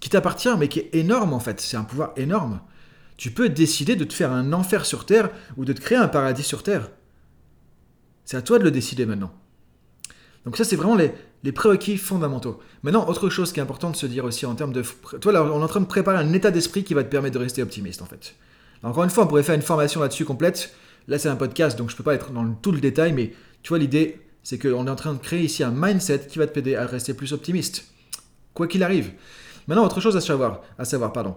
qui 0.00 0.10
t'appartient, 0.10 0.54
mais 0.58 0.68
qui 0.68 0.80
est 0.80 0.90
énorme 0.92 1.32
en 1.32 1.40
fait. 1.40 1.60
C'est 1.60 1.76
un 1.76 1.84
pouvoir 1.84 2.12
énorme. 2.16 2.60
Tu 3.16 3.30
peux 3.30 3.48
décider 3.48 3.96
de 3.96 4.04
te 4.04 4.12
faire 4.12 4.32
un 4.32 4.52
enfer 4.52 4.84
sur 4.86 5.06
Terre 5.06 5.30
ou 5.56 5.64
de 5.64 5.72
te 5.72 5.80
créer 5.80 5.98
un 5.98 6.08
paradis 6.08 6.42
sur 6.42 6.62
Terre. 6.62 6.90
C'est 8.24 8.36
à 8.36 8.42
toi 8.42 8.58
de 8.58 8.64
le 8.64 8.70
décider 8.70 9.06
maintenant. 9.06 9.32
Donc 10.44 10.56
ça, 10.56 10.64
c'est 10.64 10.76
vraiment 10.76 10.94
les, 10.94 11.12
les 11.42 11.52
prérequis 11.52 11.96
fondamentaux. 11.96 12.60
Maintenant, 12.82 13.08
autre 13.08 13.28
chose 13.28 13.52
qui 13.52 13.60
est 13.60 13.62
important 13.62 13.90
de 13.90 13.96
se 13.96 14.06
dire 14.06 14.24
aussi 14.24 14.46
en 14.46 14.54
termes 14.54 14.72
de... 14.72 14.82
Toi, 15.20 15.32
là, 15.32 15.42
on 15.42 15.60
est 15.60 15.64
en 15.64 15.68
train 15.68 15.80
de 15.80 15.86
préparer 15.86 16.18
un 16.18 16.32
état 16.32 16.50
d'esprit 16.50 16.84
qui 16.84 16.94
va 16.94 17.02
te 17.02 17.08
permettre 17.08 17.34
de 17.34 17.42
rester 17.42 17.62
optimiste, 17.62 18.02
en 18.02 18.06
fait. 18.06 18.34
Encore 18.82 19.04
une 19.04 19.10
fois, 19.10 19.24
on 19.24 19.26
pourrait 19.26 19.42
faire 19.42 19.56
une 19.56 19.62
formation 19.62 20.00
là-dessus 20.00 20.24
complète. 20.24 20.74
Là, 21.08 21.18
c'est 21.18 21.30
un 21.30 21.36
podcast, 21.36 21.78
donc 21.78 21.88
je 21.88 21.94
ne 21.94 21.96
peux 21.96 22.04
pas 22.04 22.14
être 22.14 22.32
dans 22.32 22.46
tout 22.52 22.70
le 22.70 22.80
détail, 22.80 23.14
mais 23.14 23.32
tu 23.62 23.70
vois, 23.70 23.78
l'idée, 23.78 24.20
c'est 24.42 24.58
qu'on 24.58 24.86
est 24.86 24.90
en 24.90 24.96
train 24.96 25.14
de 25.14 25.18
créer 25.18 25.40
ici 25.40 25.64
un 25.64 25.72
mindset 25.74 26.26
qui 26.28 26.38
va 26.38 26.46
te 26.46 26.58
aider 26.58 26.76
à 26.76 26.86
rester 26.86 27.14
plus 27.14 27.32
optimiste. 27.32 27.86
Quoi 28.52 28.68
qu'il 28.68 28.82
arrive. 28.82 29.12
Maintenant, 29.66 29.86
autre 29.86 30.00
chose 30.00 30.16
à 30.16 30.20
savoir, 30.20 30.60
à 30.78 30.84
savoir, 30.84 31.12
pardon. 31.12 31.34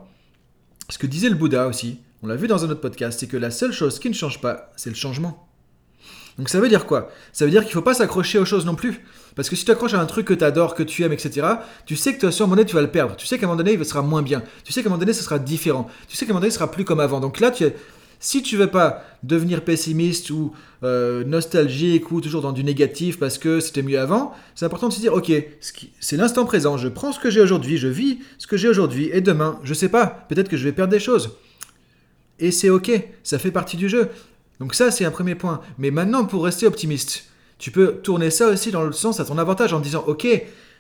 Ce 0.90 0.98
que 0.98 1.08
disait 1.08 1.30
le 1.30 1.36
Bouddha 1.36 1.68
aussi, 1.68 2.00
on 2.22 2.28
l'a 2.28 2.36
vu 2.36 2.48
dans 2.48 2.66
un 2.66 2.70
autre 2.70 2.82
podcast, 2.82 3.20
c'est 3.20 3.28
que 3.28 3.38
la 3.38 3.50
seule 3.50 3.72
chose 3.72 3.98
qui 3.98 4.10
ne 4.10 4.14
change 4.14 4.42
pas, 4.42 4.72
c'est 4.76 4.90
le 4.90 4.96
changement. 4.96 5.48
Donc 6.38 6.50
ça 6.50 6.60
veut 6.60 6.70
dire 6.70 6.86
quoi? 6.86 7.10
Ça 7.32 7.46
veut 7.46 7.52
dire 7.52 7.62
qu'il 7.62 7.70
ne 7.70 7.74
faut 7.74 7.82
pas 7.82 7.94
s'accrocher 7.94 8.40
aux 8.40 8.46
choses 8.46 8.66
non 8.66 8.76
plus. 8.76 9.06
Parce 9.36 9.50
que 9.50 9.56
si 9.56 9.64
tu 9.64 9.72
accroches 9.72 9.94
à 9.94 10.02
un 10.02 10.06
truc 10.06 10.28
que 10.28 10.34
tu 10.34 10.44
adores, 10.44 10.76
que 10.76 10.84
tu 10.84 11.04
aimes, 11.04 11.14
etc., 11.14 11.48
tu 11.86 11.96
sais 11.96 12.14
que 12.14 12.20
toi, 12.20 12.30
à 12.30 12.34
un 12.34 12.40
moment 12.40 12.56
donné, 12.56 12.66
tu 12.66 12.76
vas 12.76 12.82
le 12.82 12.92
perdre. 12.92 13.16
Tu 13.16 13.26
sais 13.26 13.38
qu'à 13.38 13.46
un 13.46 13.50
moment 13.50 13.58
donné, 13.58 13.74
il 13.74 13.86
sera 13.86 14.02
moins 14.02 14.22
bien. 14.22 14.44
Tu 14.64 14.74
sais 14.74 14.82
qu'à 14.82 14.90
un 14.90 14.92
moment 14.92 15.00
donné, 15.00 15.14
ce 15.14 15.24
sera 15.24 15.40
différent. 15.40 15.88
Tu 16.08 16.18
sais 16.18 16.26
qu'à 16.26 16.32
un 16.32 16.34
moment 16.34 16.42
donné, 16.42 16.52
ce 16.52 16.58
sera 16.58 16.70
plus 16.70 16.84
comme 16.84 17.00
avant. 17.00 17.20
Donc 17.20 17.40
là, 17.40 17.52
tu 17.52 17.66
si 18.22 18.42
tu 18.42 18.56
veux 18.56 18.68
pas 18.68 19.04
devenir 19.24 19.64
pessimiste 19.64 20.30
ou 20.30 20.54
euh, 20.84 21.26
nostalgique 21.26 22.12
ou 22.12 22.22
toujours 22.22 22.42
dans 22.42 22.54
du 22.54 22.64
négatif 22.64 23.20
parce 23.20 23.38
que 23.38 23.60
c'était 23.60 23.82
mieux 23.82 24.00
avant, 24.00 24.34
c'est 24.56 24.66
important 24.66 24.88
de 24.88 24.94
se 24.94 25.00
dire, 25.00 25.14
ok, 25.14 25.32
c'est 26.00 26.16
l'instant 26.16 26.46
présent, 26.46 26.78
je 26.78 26.88
prends 26.88 27.12
ce 27.12 27.20
que 27.20 27.30
j'ai 27.30 27.42
aujourd'hui, 27.42 27.78
je 27.78 27.88
vis 27.88 28.20
ce 28.38 28.48
que 28.48 28.56
j'ai 28.56 28.70
aujourd'hui, 28.70 29.10
et 29.12 29.20
demain, 29.20 29.60
je 29.64 29.74
sais 29.74 29.90
pas, 29.90 30.26
peut-être 30.30 30.48
que 30.48 30.56
je 30.56 30.64
vais 30.64 30.72
perdre 30.72 30.92
des 30.94 31.00
choses. 31.00 31.36
Et 32.40 32.52
c'est 32.52 32.70
ok, 32.70 32.92
ça 33.24 33.40
fait 33.40 33.52
partie 33.52 33.76
du 33.76 33.90
jeu. 33.90 34.10
Donc 34.60 34.76
ça, 34.76 34.92
c'est 34.92 35.06
un 35.06 35.12
premier 35.12 35.36
point. 35.36 35.62
Mais 35.78 35.92
maintenant, 35.92 36.26
pour 36.26 36.44
rester 36.44 36.68
optimiste, 36.68 37.26
tu 37.58 37.72
peux 37.72 37.98
tourner 38.04 38.30
ça 38.30 38.48
aussi 38.48 38.72
dans 38.72 38.84
le 38.84 38.92
sens 38.92 39.20
à 39.20 39.26
ton 39.26 39.38
avantage 39.38 39.74
en 39.74 39.80
disant 39.80 40.04
Ok, 40.08 40.28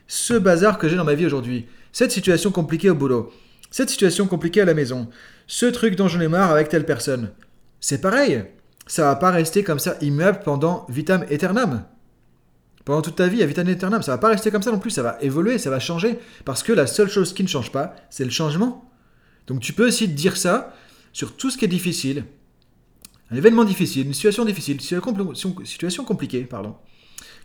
ce 0.07 0.33
bazar 0.33 0.77
que 0.77 0.87
j'ai 0.87 0.95
dans 0.95 1.03
ma 1.03 1.15
vie 1.15 1.25
aujourd'hui, 1.25 1.65
cette 1.91 2.11
situation 2.11 2.51
compliquée 2.51 2.89
au 2.89 2.95
boulot, 2.95 3.31
cette 3.71 3.89
situation 3.89 4.27
compliquée 4.27 4.61
à 4.61 4.65
la 4.65 4.73
maison, 4.73 5.09
ce 5.47 5.65
truc 5.65 5.95
dont 5.95 6.07
j'en 6.07 6.19
ai 6.19 6.27
marre 6.27 6.51
avec 6.51 6.69
telle 6.69 6.85
personne, 6.85 7.31
c'est 7.79 8.01
pareil. 8.01 8.43
Ça 8.85 9.03
va 9.03 9.15
pas 9.15 9.31
rester 9.31 9.63
comme 9.63 9.79
ça 9.79 9.95
immuable 10.01 10.41
pendant 10.43 10.85
vitam 10.89 11.23
aeternam. 11.29 11.85
Pendant 12.83 13.01
toute 13.01 13.15
ta 13.15 13.27
vie 13.27 13.41
à 13.41 13.45
vitam 13.45 13.67
aeternam, 13.67 14.01
ça 14.01 14.11
va 14.11 14.17
pas 14.17 14.29
rester 14.29 14.51
comme 14.51 14.63
ça 14.63 14.71
non 14.71 14.79
plus, 14.79 14.91
ça 14.91 15.03
va 15.03 15.17
évoluer, 15.21 15.57
ça 15.57 15.69
va 15.69 15.79
changer. 15.79 16.19
Parce 16.45 16.63
que 16.63 16.73
la 16.73 16.87
seule 16.87 17.09
chose 17.09 17.33
qui 17.33 17.43
ne 17.43 17.47
change 17.47 17.71
pas, 17.71 17.95
c'est 18.09 18.25
le 18.25 18.31
changement. 18.31 18.91
Donc 19.47 19.61
tu 19.61 19.73
peux 19.73 19.87
aussi 19.87 20.07
dire 20.07 20.35
ça 20.35 20.73
sur 21.13 21.35
tout 21.35 21.49
ce 21.49 21.57
qui 21.57 21.65
est 21.65 21.69
difficile, 21.69 22.25
un 23.31 23.35
événement 23.37 23.63
difficile, 23.63 24.07
une 24.07 24.13
situation 24.13 24.43
difficile, 24.43 24.75
une 24.75 25.65
situation 25.65 26.03
compliquée, 26.03 26.41
pardon. 26.41 26.75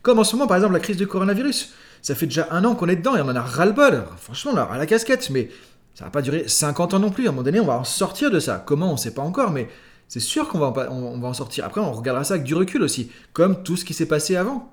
Comme 0.03 0.19
en 0.19 0.25
ce 0.25 0.35
moment, 0.35 0.49
par 0.49 0.57
exemple, 0.57 0.75
la 0.75 0.81
crise 0.81 0.97
du 0.97 1.07
coronavirus. 1.07 1.73
Ça 2.03 2.15
fait 2.15 2.27
déjà 2.27 2.49
un 2.51 2.65
an 2.65 2.75
qu'on 2.75 2.89
est 2.89 2.97
dedans 2.97 3.17
et 3.17 3.21
on 3.21 3.29
en 3.29 3.37
a 3.37 3.41
ras-le-bol. 3.41 4.05
Franchement, 4.19 4.53
on 4.55 4.57
a 4.57 4.65
ras 4.65 4.79
la 4.79 4.87
casquette, 4.87 5.31
mais 5.31 5.49
ça 5.97 6.05
va 6.05 6.11
pas 6.11 6.23
durer 6.23 6.45
50 6.47 6.95
ans 6.95 6.99
non 7.01 7.11
plus. 7.11 7.27
À 7.27 7.31
un 7.31 7.33
moment 7.33 7.43
donné, 7.43 7.59
on 7.59 7.67
va 7.67 7.79
en 7.79 7.85
sortir 7.85 8.31
de 8.31 8.39
ça. 8.39 8.63
Comment, 8.65 8.91
on 8.91 8.93
ne 8.93 8.99
sait 8.99 9.15
pas 9.15 9.23
encore, 9.23 9.51
mais 9.51 9.69
c'est 10.07 10.21
sûr 10.21 10.47
qu'on 10.47 10.59
va, 10.59 10.91
en 10.91 11.33
sortir. 11.33 11.65
Après, 11.65 11.81
on 11.81 11.93
regardera 11.93 12.23
ça 12.23 12.35
avec 12.35 12.47
du 12.47 12.55
recul 12.55 12.83
aussi, 12.83 13.11
comme 13.33 13.65
tout 13.65 13.77
ce 13.77 13.85
qui 13.85 13.95
s'est 13.95 14.07
passé 14.07 14.37
avant. 14.37 14.73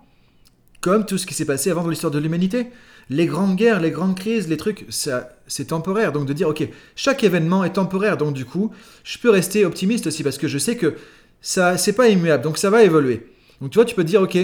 Comme 0.81 1.05
tout 1.05 1.17
ce 1.17 1.25
qui 1.25 1.33
s'est 1.33 1.45
passé 1.45 1.71
avant 1.71 1.81
dans 1.81 1.89
l'histoire 1.89 2.11
de 2.11 2.19
l'humanité 2.19 2.67
les 3.09 3.25
grandes 3.25 3.55
guerres, 3.55 3.79
les 3.79 3.91
grandes 3.91 4.15
crises, 4.15 4.47
les 4.47 4.57
trucs, 4.57 4.85
ça, 4.89 5.29
c'est 5.47 5.65
temporaire. 5.65 6.11
Donc 6.11 6.25
de 6.25 6.33
dire, 6.33 6.47
ok, 6.47 6.67
chaque 6.95 7.23
événement 7.23 7.63
est 7.63 7.73
temporaire. 7.73 8.17
Donc 8.17 8.33
du 8.33 8.45
coup, 8.45 8.71
je 9.03 9.17
peux 9.17 9.29
rester 9.29 9.65
optimiste 9.65 10.07
aussi 10.07 10.23
parce 10.23 10.37
que 10.37 10.47
je 10.47 10.57
sais 10.57 10.77
que 10.77 10.95
ça, 11.41 11.77
c'est 11.77 11.93
pas 11.93 12.09
immuable. 12.09 12.43
Donc 12.43 12.57
ça 12.57 12.69
va 12.69 12.83
évoluer. 12.83 13.27
Donc 13.61 13.71
tu 13.71 13.77
vois, 13.77 13.85
tu 13.85 13.95
peux 13.95 14.03
dire, 14.03 14.21
ok, 14.21 14.37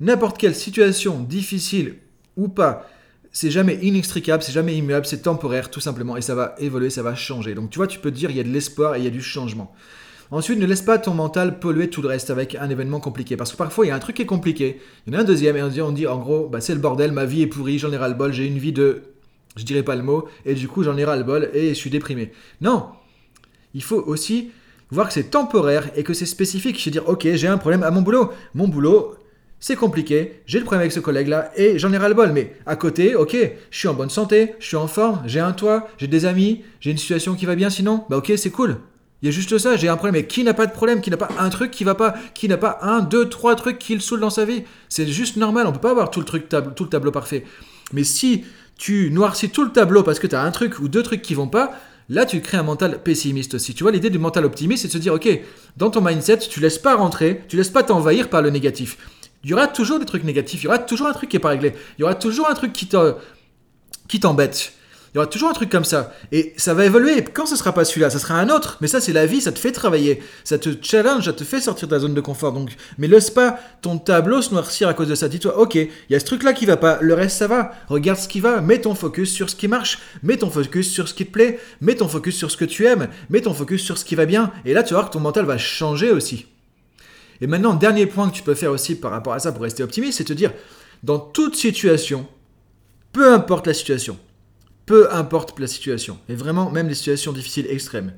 n'importe 0.00 0.38
quelle 0.38 0.54
situation 0.54 1.20
difficile 1.20 1.96
ou 2.36 2.48
pas, 2.48 2.88
c'est 3.32 3.50
jamais 3.50 3.78
inextricable, 3.82 4.42
c'est 4.42 4.52
jamais 4.52 4.76
immuable, 4.76 5.06
c'est 5.06 5.22
temporaire 5.22 5.70
tout 5.70 5.80
simplement 5.80 6.16
et 6.16 6.22
ça 6.22 6.34
va 6.34 6.54
évoluer, 6.58 6.90
ça 6.90 7.02
va 7.02 7.14
changer. 7.14 7.54
Donc 7.54 7.70
tu 7.70 7.78
vois, 7.78 7.86
tu 7.86 7.98
peux 7.98 8.10
dire, 8.10 8.30
il 8.30 8.36
y 8.36 8.40
a 8.40 8.44
de 8.44 8.48
l'espoir 8.48 8.94
et 8.94 8.98
il 8.98 9.04
y 9.04 9.08
a 9.08 9.10
du 9.10 9.22
changement. 9.22 9.74
Ensuite, 10.30 10.58
ne 10.58 10.66
laisse 10.66 10.82
pas 10.82 10.98
ton 10.98 11.14
mental 11.14 11.58
polluer 11.58 11.88
tout 11.88 12.02
le 12.02 12.08
reste 12.08 12.28
avec 12.28 12.54
un 12.54 12.68
événement 12.68 13.00
compliqué. 13.00 13.36
Parce 13.36 13.52
que 13.52 13.56
parfois, 13.56 13.86
il 13.86 13.88
y 13.88 13.90
a 13.90 13.94
un 13.94 13.98
truc 13.98 14.16
qui 14.16 14.22
est 14.22 14.26
compliqué. 14.26 14.78
Il 15.06 15.12
y 15.12 15.16
en 15.16 15.18
a 15.18 15.22
un 15.22 15.24
deuxième 15.24 15.56
et 15.56 15.62
on 15.62 15.68
dit, 15.68 15.80
on 15.80 15.92
dit 15.92 16.06
en 16.06 16.18
gros, 16.18 16.48
bah, 16.48 16.60
c'est 16.60 16.74
le 16.74 16.80
bordel, 16.80 17.12
ma 17.12 17.24
vie 17.24 17.42
est 17.42 17.46
pourrie, 17.46 17.78
j'en 17.78 17.90
ai 17.92 17.96
ras 17.96 18.08
le 18.08 18.14
bol, 18.14 18.32
j'ai 18.32 18.46
une 18.46 18.58
vie 18.58 18.72
de. 18.72 19.02
Je 19.56 19.64
dirais 19.64 19.82
pas 19.82 19.96
le 19.96 20.02
mot, 20.02 20.28
et 20.44 20.54
du 20.54 20.68
coup, 20.68 20.84
j'en 20.84 20.96
ai 20.96 21.04
ras 21.04 21.16
le 21.16 21.24
bol 21.24 21.50
et 21.52 21.70
je 21.70 21.74
suis 21.74 21.90
déprimé. 21.90 22.32
Non 22.60 22.90
Il 23.74 23.82
faut 23.82 24.00
aussi 24.06 24.50
voir 24.90 25.08
que 25.08 25.14
c'est 25.14 25.30
temporaire 25.30 25.90
et 25.96 26.04
que 26.04 26.14
c'est 26.14 26.26
spécifique. 26.26 26.80
Je 26.80 26.90
dire, 26.90 27.08
ok, 27.08 27.26
j'ai 27.34 27.48
un 27.48 27.58
problème 27.58 27.82
à 27.82 27.90
mon 27.90 28.02
boulot. 28.02 28.30
Mon 28.54 28.68
boulot, 28.68 29.16
c'est 29.60 29.76
compliqué, 29.76 30.42
j'ai 30.46 30.58
le 30.58 30.64
problème 30.64 30.82
avec 30.82 30.92
ce 30.92 31.00
collègue-là 31.00 31.50
et 31.56 31.78
j'en 31.78 31.92
ai 31.92 31.98
ras 31.98 32.08
le 32.08 32.14
bol. 32.14 32.32
Mais 32.32 32.54
à 32.66 32.76
côté, 32.76 33.14
ok, 33.14 33.36
je 33.70 33.78
suis 33.78 33.88
en 33.88 33.94
bonne 33.94 34.10
santé, 34.10 34.54
je 34.60 34.66
suis 34.66 34.76
en 34.76 34.86
forme, 34.86 35.20
j'ai 35.26 35.40
un 35.40 35.52
toit, 35.52 35.88
j'ai 35.98 36.06
des 36.06 36.26
amis, 36.26 36.62
j'ai 36.80 36.90
une 36.90 36.98
situation 36.98 37.34
qui 37.34 37.46
va 37.46 37.56
bien 37.56 37.70
sinon, 37.70 38.04
bah 38.08 38.18
ok, 38.18 38.32
c'est 38.36 38.50
cool. 38.50 38.76
Il 39.22 39.26
y 39.26 39.28
a 39.28 39.32
juste 39.32 39.58
ça, 39.58 39.76
j'ai 39.76 39.88
un 39.88 39.96
problème. 39.96 40.14
Mais 40.14 40.26
qui 40.26 40.44
n'a 40.44 40.54
pas 40.54 40.66
de 40.66 40.72
problème 40.72 41.00
Qui 41.00 41.10
n'a 41.10 41.16
pas 41.16 41.28
un 41.38 41.48
truc 41.48 41.70
qui 41.70 41.84
va 41.84 41.94
pas 41.94 42.14
Qui 42.34 42.48
n'a 42.48 42.56
pas 42.56 42.78
un, 42.82 43.00
deux, 43.00 43.28
trois 43.28 43.56
trucs 43.56 43.78
qui 43.78 43.94
le 43.94 44.00
saoulent 44.00 44.20
dans 44.20 44.30
sa 44.30 44.44
vie? 44.44 44.62
C'est 44.88 45.06
juste 45.08 45.36
normal, 45.36 45.66
on 45.66 45.72
peut 45.72 45.80
pas 45.80 45.90
avoir 45.90 46.10
tout 46.10 46.20
le, 46.20 46.26
truc 46.26 46.48
tout 46.48 46.84
le 46.84 46.90
tableau 46.90 47.10
parfait. 47.10 47.44
Mais 47.92 48.04
si 48.04 48.44
tu 48.76 49.10
noircis 49.10 49.50
tout 49.50 49.64
le 49.64 49.72
tableau 49.72 50.04
parce 50.04 50.20
que 50.20 50.28
tu 50.28 50.36
as 50.36 50.42
un 50.42 50.50
truc 50.52 50.78
ou 50.78 50.88
deux 50.88 51.02
trucs 51.02 51.22
qui 51.22 51.34
vont 51.34 51.48
pas, 51.48 51.72
là 52.08 52.26
tu 52.26 52.40
crées 52.40 52.58
un 52.58 52.62
mental 52.62 53.02
pessimiste 53.02 53.54
aussi. 53.54 53.74
Tu 53.74 53.82
vois, 53.82 53.90
l'idée 53.90 54.10
du 54.10 54.20
mental 54.20 54.44
optimiste, 54.44 54.82
c'est 54.82 54.88
de 54.88 54.92
se 54.92 54.98
dire, 54.98 55.14
ok, 55.14 55.28
dans 55.76 55.90
ton 55.90 56.00
mindset, 56.00 56.38
tu 56.38 56.60
laisses 56.60 56.78
pas 56.78 56.94
rentrer, 56.94 57.42
tu 57.48 57.56
laisses 57.56 57.70
pas 57.70 57.82
t'envahir 57.82 58.30
par 58.30 58.40
le 58.40 58.50
négatif. 58.50 58.98
Il 59.44 59.50
y 59.50 59.54
aura 59.54 59.68
toujours 59.68 59.98
des 59.98 60.06
trucs 60.06 60.24
négatifs, 60.24 60.62
il 60.62 60.64
y 60.64 60.68
aura 60.68 60.78
toujours 60.78 61.06
un 61.06 61.12
truc 61.12 61.28
qui 61.30 61.36
est 61.36 61.40
pas 61.40 61.50
réglé, 61.50 61.74
il 61.96 62.02
y 62.02 62.04
aura 62.04 62.14
toujours 62.14 62.50
un 62.50 62.54
truc 62.54 62.72
qui 62.72 62.88
t'embête. 64.20 64.72
Il 65.12 65.16
y 65.16 65.18
aura 65.18 65.26
toujours 65.26 65.48
un 65.48 65.54
truc 65.54 65.70
comme 65.70 65.84
ça. 65.84 66.12
Et 66.32 66.52
ça 66.56 66.74
va 66.74 66.84
évoluer. 66.84 67.24
quand 67.24 67.46
ce 67.46 67.56
sera 67.56 67.72
pas 67.72 67.84
celui-là, 67.84 68.10
ça 68.10 68.18
sera 68.18 68.34
un 68.34 68.50
autre. 68.50 68.76
Mais 68.80 68.88
ça, 68.88 69.00
c'est 69.00 69.12
la 69.12 69.24
vie, 69.24 69.40
ça 69.40 69.52
te 69.52 69.58
fait 69.58 69.72
travailler. 69.72 70.22
Ça 70.44 70.58
te 70.58 70.68
challenge, 70.82 71.24
ça 71.24 71.32
te 71.32 71.44
fait 71.44 71.60
sortir 71.60 71.88
de 71.88 71.94
la 71.94 72.00
zone 72.00 72.14
de 72.14 72.20
confort. 72.20 72.52
Donc, 72.52 72.70
mais 72.98 73.06
laisse 73.06 73.30
pas 73.30 73.58
ton 73.80 73.98
tableau 73.98 74.42
se 74.42 74.52
noircir 74.52 74.88
à 74.88 74.94
cause 74.94 75.08
de 75.08 75.14
ça. 75.14 75.28
Dis-toi, 75.28 75.58
ok, 75.58 75.76
il 75.76 75.90
y 76.10 76.14
a 76.14 76.20
ce 76.20 76.24
truc-là 76.26 76.52
qui 76.52 76.66
va 76.66 76.76
pas. 76.76 76.98
Le 77.00 77.14
reste, 77.14 77.38
ça 77.38 77.46
va. 77.46 77.72
Regarde 77.88 78.18
ce 78.18 78.28
qui 78.28 78.40
va. 78.40 78.60
Mets 78.60 78.82
ton 78.82 78.94
focus 78.94 79.32
sur 79.32 79.48
ce 79.48 79.56
qui 79.56 79.68
marche. 79.68 79.98
Mets 80.22 80.36
ton 80.36 80.50
focus 80.50 80.90
sur 80.90 81.08
ce 81.08 81.14
qui 81.14 81.24
te 81.24 81.32
plaît. 81.32 81.58
Mets 81.80 81.96
ton 81.96 82.08
focus 82.08 82.36
sur 82.36 82.50
ce 82.50 82.56
que 82.56 82.66
tu 82.66 82.86
aimes. 82.86 83.08
Mets 83.30 83.40
ton 83.40 83.54
focus 83.54 83.82
sur 83.82 83.96
ce 83.96 84.04
qui 84.04 84.14
va 84.14 84.26
bien. 84.26 84.52
Et 84.66 84.74
là, 84.74 84.82
tu 84.82 84.92
vas 84.92 85.00
voir 85.00 85.10
que 85.10 85.14
ton 85.14 85.20
mental 85.20 85.46
va 85.46 85.56
changer 85.56 86.10
aussi. 86.10 86.46
Et 87.40 87.46
maintenant, 87.46 87.74
dernier 87.74 88.06
point 88.06 88.28
que 88.28 88.34
tu 88.34 88.42
peux 88.42 88.54
faire 88.54 88.72
aussi 88.72 88.94
par 88.96 89.10
rapport 89.10 89.32
à 89.32 89.38
ça 89.38 89.52
pour 89.52 89.62
rester 89.62 89.82
optimiste, 89.82 90.18
c'est 90.18 90.24
te 90.24 90.32
dire, 90.32 90.52
dans 91.02 91.18
toute 91.18 91.56
situation, 91.56 92.26
peu 93.12 93.32
importe 93.32 93.66
la 93.66 93.74
situation, 93.74 94.18
peu 94.86 95.12
importe 95.14 95.58
la 95.60 95.66
situation, 95.66 96.18
et 96.28 96.34
vraiment 96.34 96.70
même 96.70 96.88
les 96.88 96.94
situations 96.94 97.32
difficiles 97.32 97.66
extrêmes. 97.70 98.12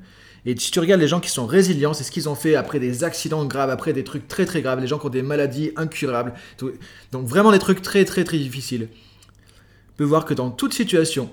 Et 0.45 0.57
si 0.57 0.71
tu 0.71 0.79
regardes 0.79 1.01
les 1.01 1.07
gens 1.07 1.19
qui 1.19 1.29
sont 1.29 1.45
résilients, 1.45 1.93
c'est 1.93 2.03
ce 2.03 2.09
qu'ils 2.09 2.27
ont 2.27 2.35
fait 2.35 2.55
après 2.55 2.79
des 2.79 3.03
accidents 3.03 3.45
graves, 3.45 3.69
après 3.69 3.93
des 3.93 4.03
trucs 4.03 4.27
très 4.27 4.45
très 4.45 4.63
graves, 4.63 4.79
les 4.79 4.87
gens 4.87 4.97
qui 4.97 5.05
ont 5.05 5.09
des 5.09 5.21
maladies 5.21 5.71
incurables, 5.75 6.33
donc 7.11 7.27
vraiment 7.27 7.51
des 7.51 7.59
trucs 7.59 7.83
très 7.83 8.05
très 8.05 8.23
très 8.23 8.39
difficiles. 8.39 8.87
Tu 8.89 9.97
peux 9.97 10.03
voir 10.03 10.25
que 10.25 10.33
dans 10.33 10.49
toute 10.49 10.73
situation, 10.73 11.29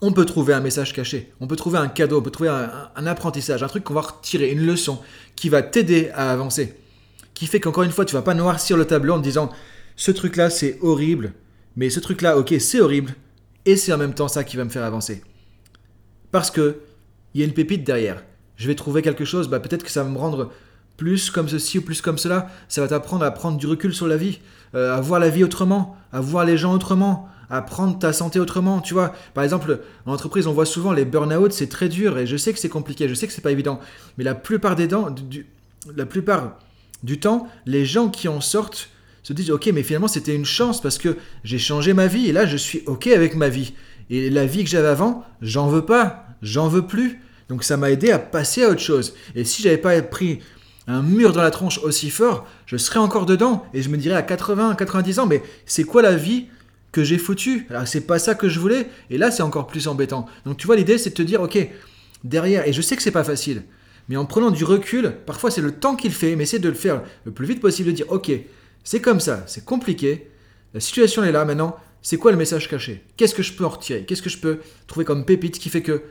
on 0.00 0.12
peut 0.12 0.24
trouver 0.24 0.54
un 0.54 0.60
message 0.60 0.92
caché, 0.92 1.32
on 1.40 1.46
peut 1.46 1.56
trouver 1.56 1.78
un 1.78 1.88
cadeau, 1.88 2.18
on 2.18 2.22
peut 2.22 2.30
trouver 2.30 2.48
un, 2.48 3.06
apprentissage, 3.06 3.62
un 3.62 3.68
truc 3.68 3.84
qu'on 3.84 3.94
va 3.94 4.00
retirer, 4.00 4.50
une 4.50 4.64
leçon 4.64 4.98
qui 5.36 5.48
va 5.48 5.62
t'aider 5.62 6.10
à 6.14 6.30
avancer, 6.30 6.74
qui 7.34 7.46
fait 7.46 7.60
qu'encore 7.60 7.82
une 7.82 7.90
fois, 7.90 8.04
tu 8.04 8.14
vas 8.14 8.22
pas 8.22 8.34
noircir 8.34 8.76
le 8.76 8.86
tableau 8.86 9.14
en 9.14 9.18
te 9.18 9.24
disant 9.24 9.50
ce 9.96 10.10
truc 10.10 10.36
là 10.36 10.48
c'est 10.48 10.78
horrible, 10.80 11.32
mais 11.76 11.90
ce 11.90 12.00
truc 12.00 12.22
là, 12.22 12.38
ok, 12.38 12.54
c'est 12.58 12.80
horrible, 12.80 13.14
et 13.66 13.76
c'est 13.76 13.92
en 13.92 13.98
même 13.98 14.14
temps 14.14 14.28
ça 14.28 14.44
qui 14.44 14.56
va 14.56 14.64
me 14.64 14.70
faire 14.70 14.84
avancer. 14.84 15.22
Parce 16.30 16.50
que 16.50 16.80
il 17.34 17.40
y 17.40 17.44
a 17.44 17.46
une 17.46 17.54
pépite 17.54 17.84
derrière. 17.84 18.24
Je 18.56 18.66
vais 18.66 18.74
trouver 18.74 19.02
quelque 19.02 19.24
chose, 19.24 19.48
bah 19.48 19.60
peut-être 19.60 19.84
que 19.84 19.90
ça 19.90 20.02
va 20.02 20.10
me 20.10 20.18
rendre 20.18 20.50
plus 20.96 21.30
comme 21.30 21.48
ceci 21.48 21.78
ou 21.78 21.82
plus 21.82 22.02
comme 22.02 22.18
cela. 22.18 22.50
Ça 22.68 22.80
va 22.82 22.88
t'apprendre 22.88 23.24
à 23.24 23.30
prendre 23.30 23.56
du 23.56 23.66
recul 23.66 23.94
sur 23.94 24.06
la 24.06 24.16
vie, 24.16 24.40
euh, 24.74 24.94
à 24.94 25.00
voir 25.00 25.18
la 25.18 25.30
vie 25.30 25.44
autrement, 25.44 25.96
à 26.12 26.20
voir 26.20 26.44
les 26.44 26.58
gens 26.58 26.74
autrement, 26.74 27.28
à 27.50 27.62
prendre 27.62 27.98
ta 27.98 28.12
santé 28.12 28.38
autrement. 28.40 28.80
Tu 28.80 28.94
vois, 28.94 29.12
par 29.34 29.44
exemple, 29.44 29.80
en 30.06 30.12
entreprise, 30.12 30.46
on 30.46 30.52
voit 30.52 30.66
souvent 30.66 30.92
les 30.92 31.04
burn-out, 31.04 31.52
c'est 31.52 31.68
très 31.68 31.88
dur 31.88 32.16
et 32.18 32.26
je 32.26 32.36
sais 32.36 32.52
que 32.52 32.58
c'est 32.58 32.68
compliqué, 32.68 33.08
je 33.08 33.14
sais 33.14 33.26
que 33.26 33.32
c'est 33.32 33.42
pas 33.42 33.52
évident. 33.52 33.80
Mais 34.16 34.24
la 34.24 34.34
plupart 34.34 34.76
des 34.76 34.86
dents, 34.86 35.10
du, 35.10 35.46
la 35.94 36.06
plupart 36.06 36.58
du 37.02 37.18
temps, 37.18 37.48
les 37.66 37.84
gens 37.84 38.08
qui 38.08 38.28
en 38.28 38.40
sortent 38.40 38.90
se 39.22 39.32
disent 39.32 39.50
ok 39.50 39.70
mais 39.74 39.82
finalement 39.82 40.08
c'était 40.08 40.34
une 40.34 40.44
chance 40.44 40.80
parce 40.80 40.98
que 40.98 41.16
j'ai 41.44 41.58
changé 41.58 41.92
ma 41.92 42.06
vie 42.06 42.28
et 42.28 42.32
là 42.32 42.46
je 42.46 42.56
suis 42.56 42.82
ok 42.86 43.08
avec 43.08 43.34
ma 43.36 43.48
vie 43.48 43.74
et 44.08 44.30
la 44.30 44.46
vie 44.46 44.64
que 44.64 44.70
j'avais 44.70 44.88
avant 44.88 45.24
j'en 45.42 45.68
veux 45.68 45.84
pas 45.84 46.26
j'en 46.42 46.68
veux 46.68 46.86
plus 46.86 47.20
donc 47.48 47.62
ça 47.62 47.76
m'a 47.76 47.90
aidé 47.90 48.10
à 48.12 48.18
passer 48.18 48.64
à 48.64 48.70
autre 48.70 48.80
chose 48.80 49.14
et 49.34 49.44
si 49.44 49.62
j'avais 49.62 49.78
pas 49.78 50.00
pris 50.02 50.40
un 50.86 51.02
mur 51.02 51.32
dans 51.32 51.42
la 51.42 51.50
tronche 51.50 51.78
aussi 51.78 52.10
fort 52.10 52.46
je 52.66 52.76
serais 52.76 52.98
encore 52.98 53.26
dedans 53.26 53.66
et 53.74 53.82
je 53.82 53.90
me 53.90 53.98
dirais 53.98 54.16
à 54.16 54.22
80 54.22 54.74
90 54.74 55.18
ans 55.18 55.26
mais 55.26 55.42
c'est 55.66 55.84
quoi 55.84 56.00
la 56.02 56.16
vie 56.16 56.46
que 56.92 57.04
j'ai 57.04 57.18
foutu 57.18 57.66
alors 57.70 57.86
c'est 57.86 58.02
pas 58.02 58.18
ça 58.18 58.34
que 58.34 58.48
je 58.48 58.58
voulais 58.58 58.88
et 59.10 59.18
là 59.18 59.30
c'est 59.30 59.42
encore 59.42 59.66
plus 59.66 59.88
embêtant 59.88 60.26
donc 60.44 60.56
tu 60.56 60.66
vois 60.66 60.76
l'idée 60.76 60.98
c'est 60.98 61.10
de 61.10 61.14
te 61.14 61.22
dire 61.22 61.40
ok 61.40 61.58
derrière 62.24 62.66
et 62.66 62.72
je 62.72 62.82
sais 62.82 62.96
que 62.96 63.02
c'est 63.02 63.10
pas 63.10 63.24
facile 63.24 63.62
mais 64.08 64.16
en 64.16 64.26
prenant 64.26 64.50
du 64.50 64.64
recul 64.64 65.12
parfois 65.26 65.50
c'est 65.50 65.60
le 65.60 65.72
temps 65.72 65.96
qu'il 65.96 66.12
fait 66.12 66.36
mais 66.36 66.46
c'est 66.46 66.58
de 66.58 66.68
le 66.68 66.74
faire 66.74 67.02
le 67.24 67.32
plus 67.32 67.46
vite 67.46 67.60
possible 67.60 67.90
de 67.90 67.94
dire 67.94 68.06
ok 68.10 68.32
c'est 68.84 69.00
comme 69.00 69.20
ça, 69.20 69.44
c'est 69.46 69.64
compliqué. 69.64 70.30
La 70.74 70.80
situation 70.80 71.24
est 71.24 71.32
là 71.32 71.44
maintenant. 71.44 71.76
C'est 72.02 72.16
quoi 72.16 72.30
le 72.30 72.38
message 72.38 72.68
caché? 72.68 73.04
Qu'est-ce 73.16 73.34
que 73.34 73.42
je 73.42 73.52
peux 73.52 73.64
en 73.64 73.68
retirer? 73.68 74.04
Qu'est-ce 74.04 74.22
que 74.22 74.30
je 74.30 74.38
peux 74.38 74.60
trouver 74.86 75.04
comme 75.04 75.24
pépite 75.24 75.58
qui 75.58 75.68
fait 75.68 75.82
que 75.82 76.02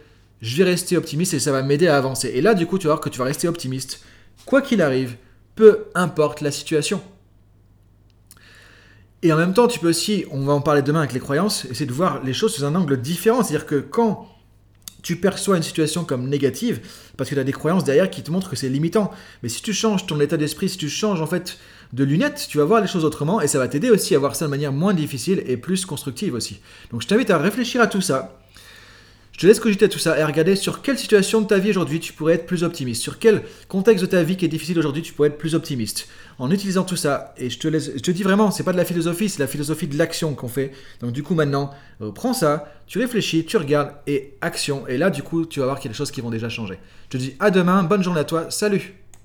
je 0.42 0.56
vais 0.58 0.64
rester 0.64 0.96
optimiste 0.96 1.34
et 1.34 1.40
ça 1.40 1.52
va 1.52 1.64
m'aider 1.64 1.88
à 1.88 1.98
avancer? 1.98 2.30
Et 2.30 2.42
là, 2.42 2.54
du 2.54 2.68
coup, 2.68 2.78
tu 2.78 2.88
vas 2.88 2.94
voir 2.94 3.02
que 3.02 3.10
tu 3.10 3.18
vas 3.18 3.26
rester 3.26 3.48
optimiste, 3.48 4.04
quoi 4.46 4.62
qu'il 4.62 4.82
arrive, 4.82 5.16
peu 5.56 5.86
importe 5.96 6.42
la 6.42 6.52
situation. 6.52 7.02
Et 9.22 9.34
en 9.34 9.38
même 9.38 9.54
temps, 9.54 9.68
tu 9.68 9.80
peux 9.80 9.90
aussi, 9.90 10.26
on 10.32 10.42
va 10.46 10.54
en 10.54 10.62
parler 10.62 10.82
demain 10.82 11.00
avec 11.00 11.14
les 11.14 11.20
croyances, 11.20 11.66
essayer 11.66 11.86
de 11.86 11.94
voir 11.94 12.24
les 12.24 12.34
choses 12.34 12.56
sous 12.56 12.64
un 12.64 12.76
angle 12.76 13.02
différent. 13.02 13.44
C'est-à-dire 13.44 13.66
que 13.66 13.76
quand 13.76 14.30
tu 15.02 15.16
perçois 15.16 15.58
une 15.58 15.64
situation 15.64 16.04
comme 16.04 16.28
négative, 16.28 16.82
parce 17.18 17.30
que 17.30 17.36
tu 17.36 17.42
as 17.42 17.44
des 17.44 17.52
croyances 17.52 17.84
derrière 17.84 18.10
qui 18.10 18.24
te 18.24 18.32
montrent 18.32 18.50
que 18.50 18.56
c'est 18.56 18.70
limitant. 18.70 19.12
Mais 19.44 19.50
si 19.50 19.62
tu 19.62 19.74
changes 19.74 20.06
ton 20.06 20.20
état 20.20 20.38
d'esprit, 20.38 20.70
si 20.70 20.78
tu 20.78 20.90
changes 20.90 21.22
en 21.22 21.28
fait 21.28 21.58
de 21.94 22.04
lunettes, 22.04 22.48
tu 22.50 22.58
vas 22.58 22.66
voir 22.66 22.82
les 22.82 22.88
choses 22.88 23.06
autrement 23.06 23.42
et 23.42 23.48
ça 23.48 23.60
va 23.60 23.68
t'aider 23.68 23.90
aussi 23.90 24.16
à 24.16 24.20
voir 24.20 24.36
ça 24.36 24.46
de 24.46 24.50
manière 24.50 24.72
moins 24.72 24.94
difficile 24.94 25.44
et 25.46 25.58
plus 25.58 25.86
constructive 25.86 26.34
aussi. 26.34 26.60
Donc 26.92 27.02
je 27.02 27.08
t'invite 27.08 27.30
à 27.30 27.38
réfléchir 27.38 27.82
à 27.82 27.88
tout 27.88 28.02
ça. 28.02 28.40
Je 29.40 29.44
te 29.44 29.48
laisse 29.48 29.62
cogiter 29.62 29.88
tout 29.88 30.00
ça 30.00 30.20
et 30.20 30.24
regarder 30.26 30.58
sur 30.58 30.82
quelle 30.82 31.00
situation 31.00 31.40
de 31.40 31.48
ta 31.48 31.60
vie 31.60 31.70
aujourd'hui 31.70 32.02
tu 32.02 32.12
pourrais 32.12 32.34
être 32.34 32.46
plus 32.46 32.66
optimiste, 32.66 33.02
sur 33.02 33.20
quel 33.20 33.44
contexte 33.70 34.04
de 34.04 34.10
ta 34.10 34.22
vie 34.22 34.36
qui 34.36 34.44
est 34.44 34.50
difficile 34.50 34.78
aujourd'hui 34.78 35.02
tu 35.02 35.14
pourrais 35.14 35.30
être 35.30 35.38
plus 35.38 35.56
optimiste. 35.56 36.10
En 36.40 36.52
utilisant 36.52 36.84
tout 36.84 36.98
ça, 36.98 37.34
et 37.38 37.50
je 37.50 37.58
te, 37.58 37.70
laisse, 37.70 37.90
je 37.96 38.02
te 38.02 38.12
dis 38.12 38.24
vraiment, 38.24 38.52
c'est 38.52 38.64
pas 38.64 38.74
de 38.74 38.78
la 38.78 38.84
philosophie, 38.84 39.30
c'est 39.30 39.40
la 39.40 39.48
philosophie 39.48 39.88
de 39.88 39.98
l'action 39.98 40.36
qu'on 40.36 40.50
fait. 40.50 40.74
Donc 41.00 41.14
du 41.14 41.24
coup 41.24 41.36
maintenant, 41.36 41.72
euh, 42.02 42.12
prends 42.12 42.34
ça, 42.34 42.70
tu 42.86 43.00
réfléchis, 43.00 43.46
tu 43.46 43.56
regardes 43.56 43.94
et 44.08 44.34
action. 44.42 44.86
Et 44.90 44.98
là 44.98 45.10
du 45.10 45.24
coup, 45.24 45.46
tu 45.46 45.62
vas 45.62 45.68
voir 45.68 45.80
qu'il 45.80 45.88
y 45.88 45.92
a 45.92 45.94
des 45.94 45.98
choses 45.98 46.12
qui 46.12 46.20
vont 46.20 46.32
déjà 46.32 46.50
changer. 46.50 46.78
Je 47.06 47.18
te 47.18 47.24
dis 47.24 47.38
à 47.40 47.50
demain, 47.50 47.84
bonne 47.84 48.04
journée 48.04 48.20
à 48.20 48.26
toi, 48.26 48.52
salut 48.52 48.94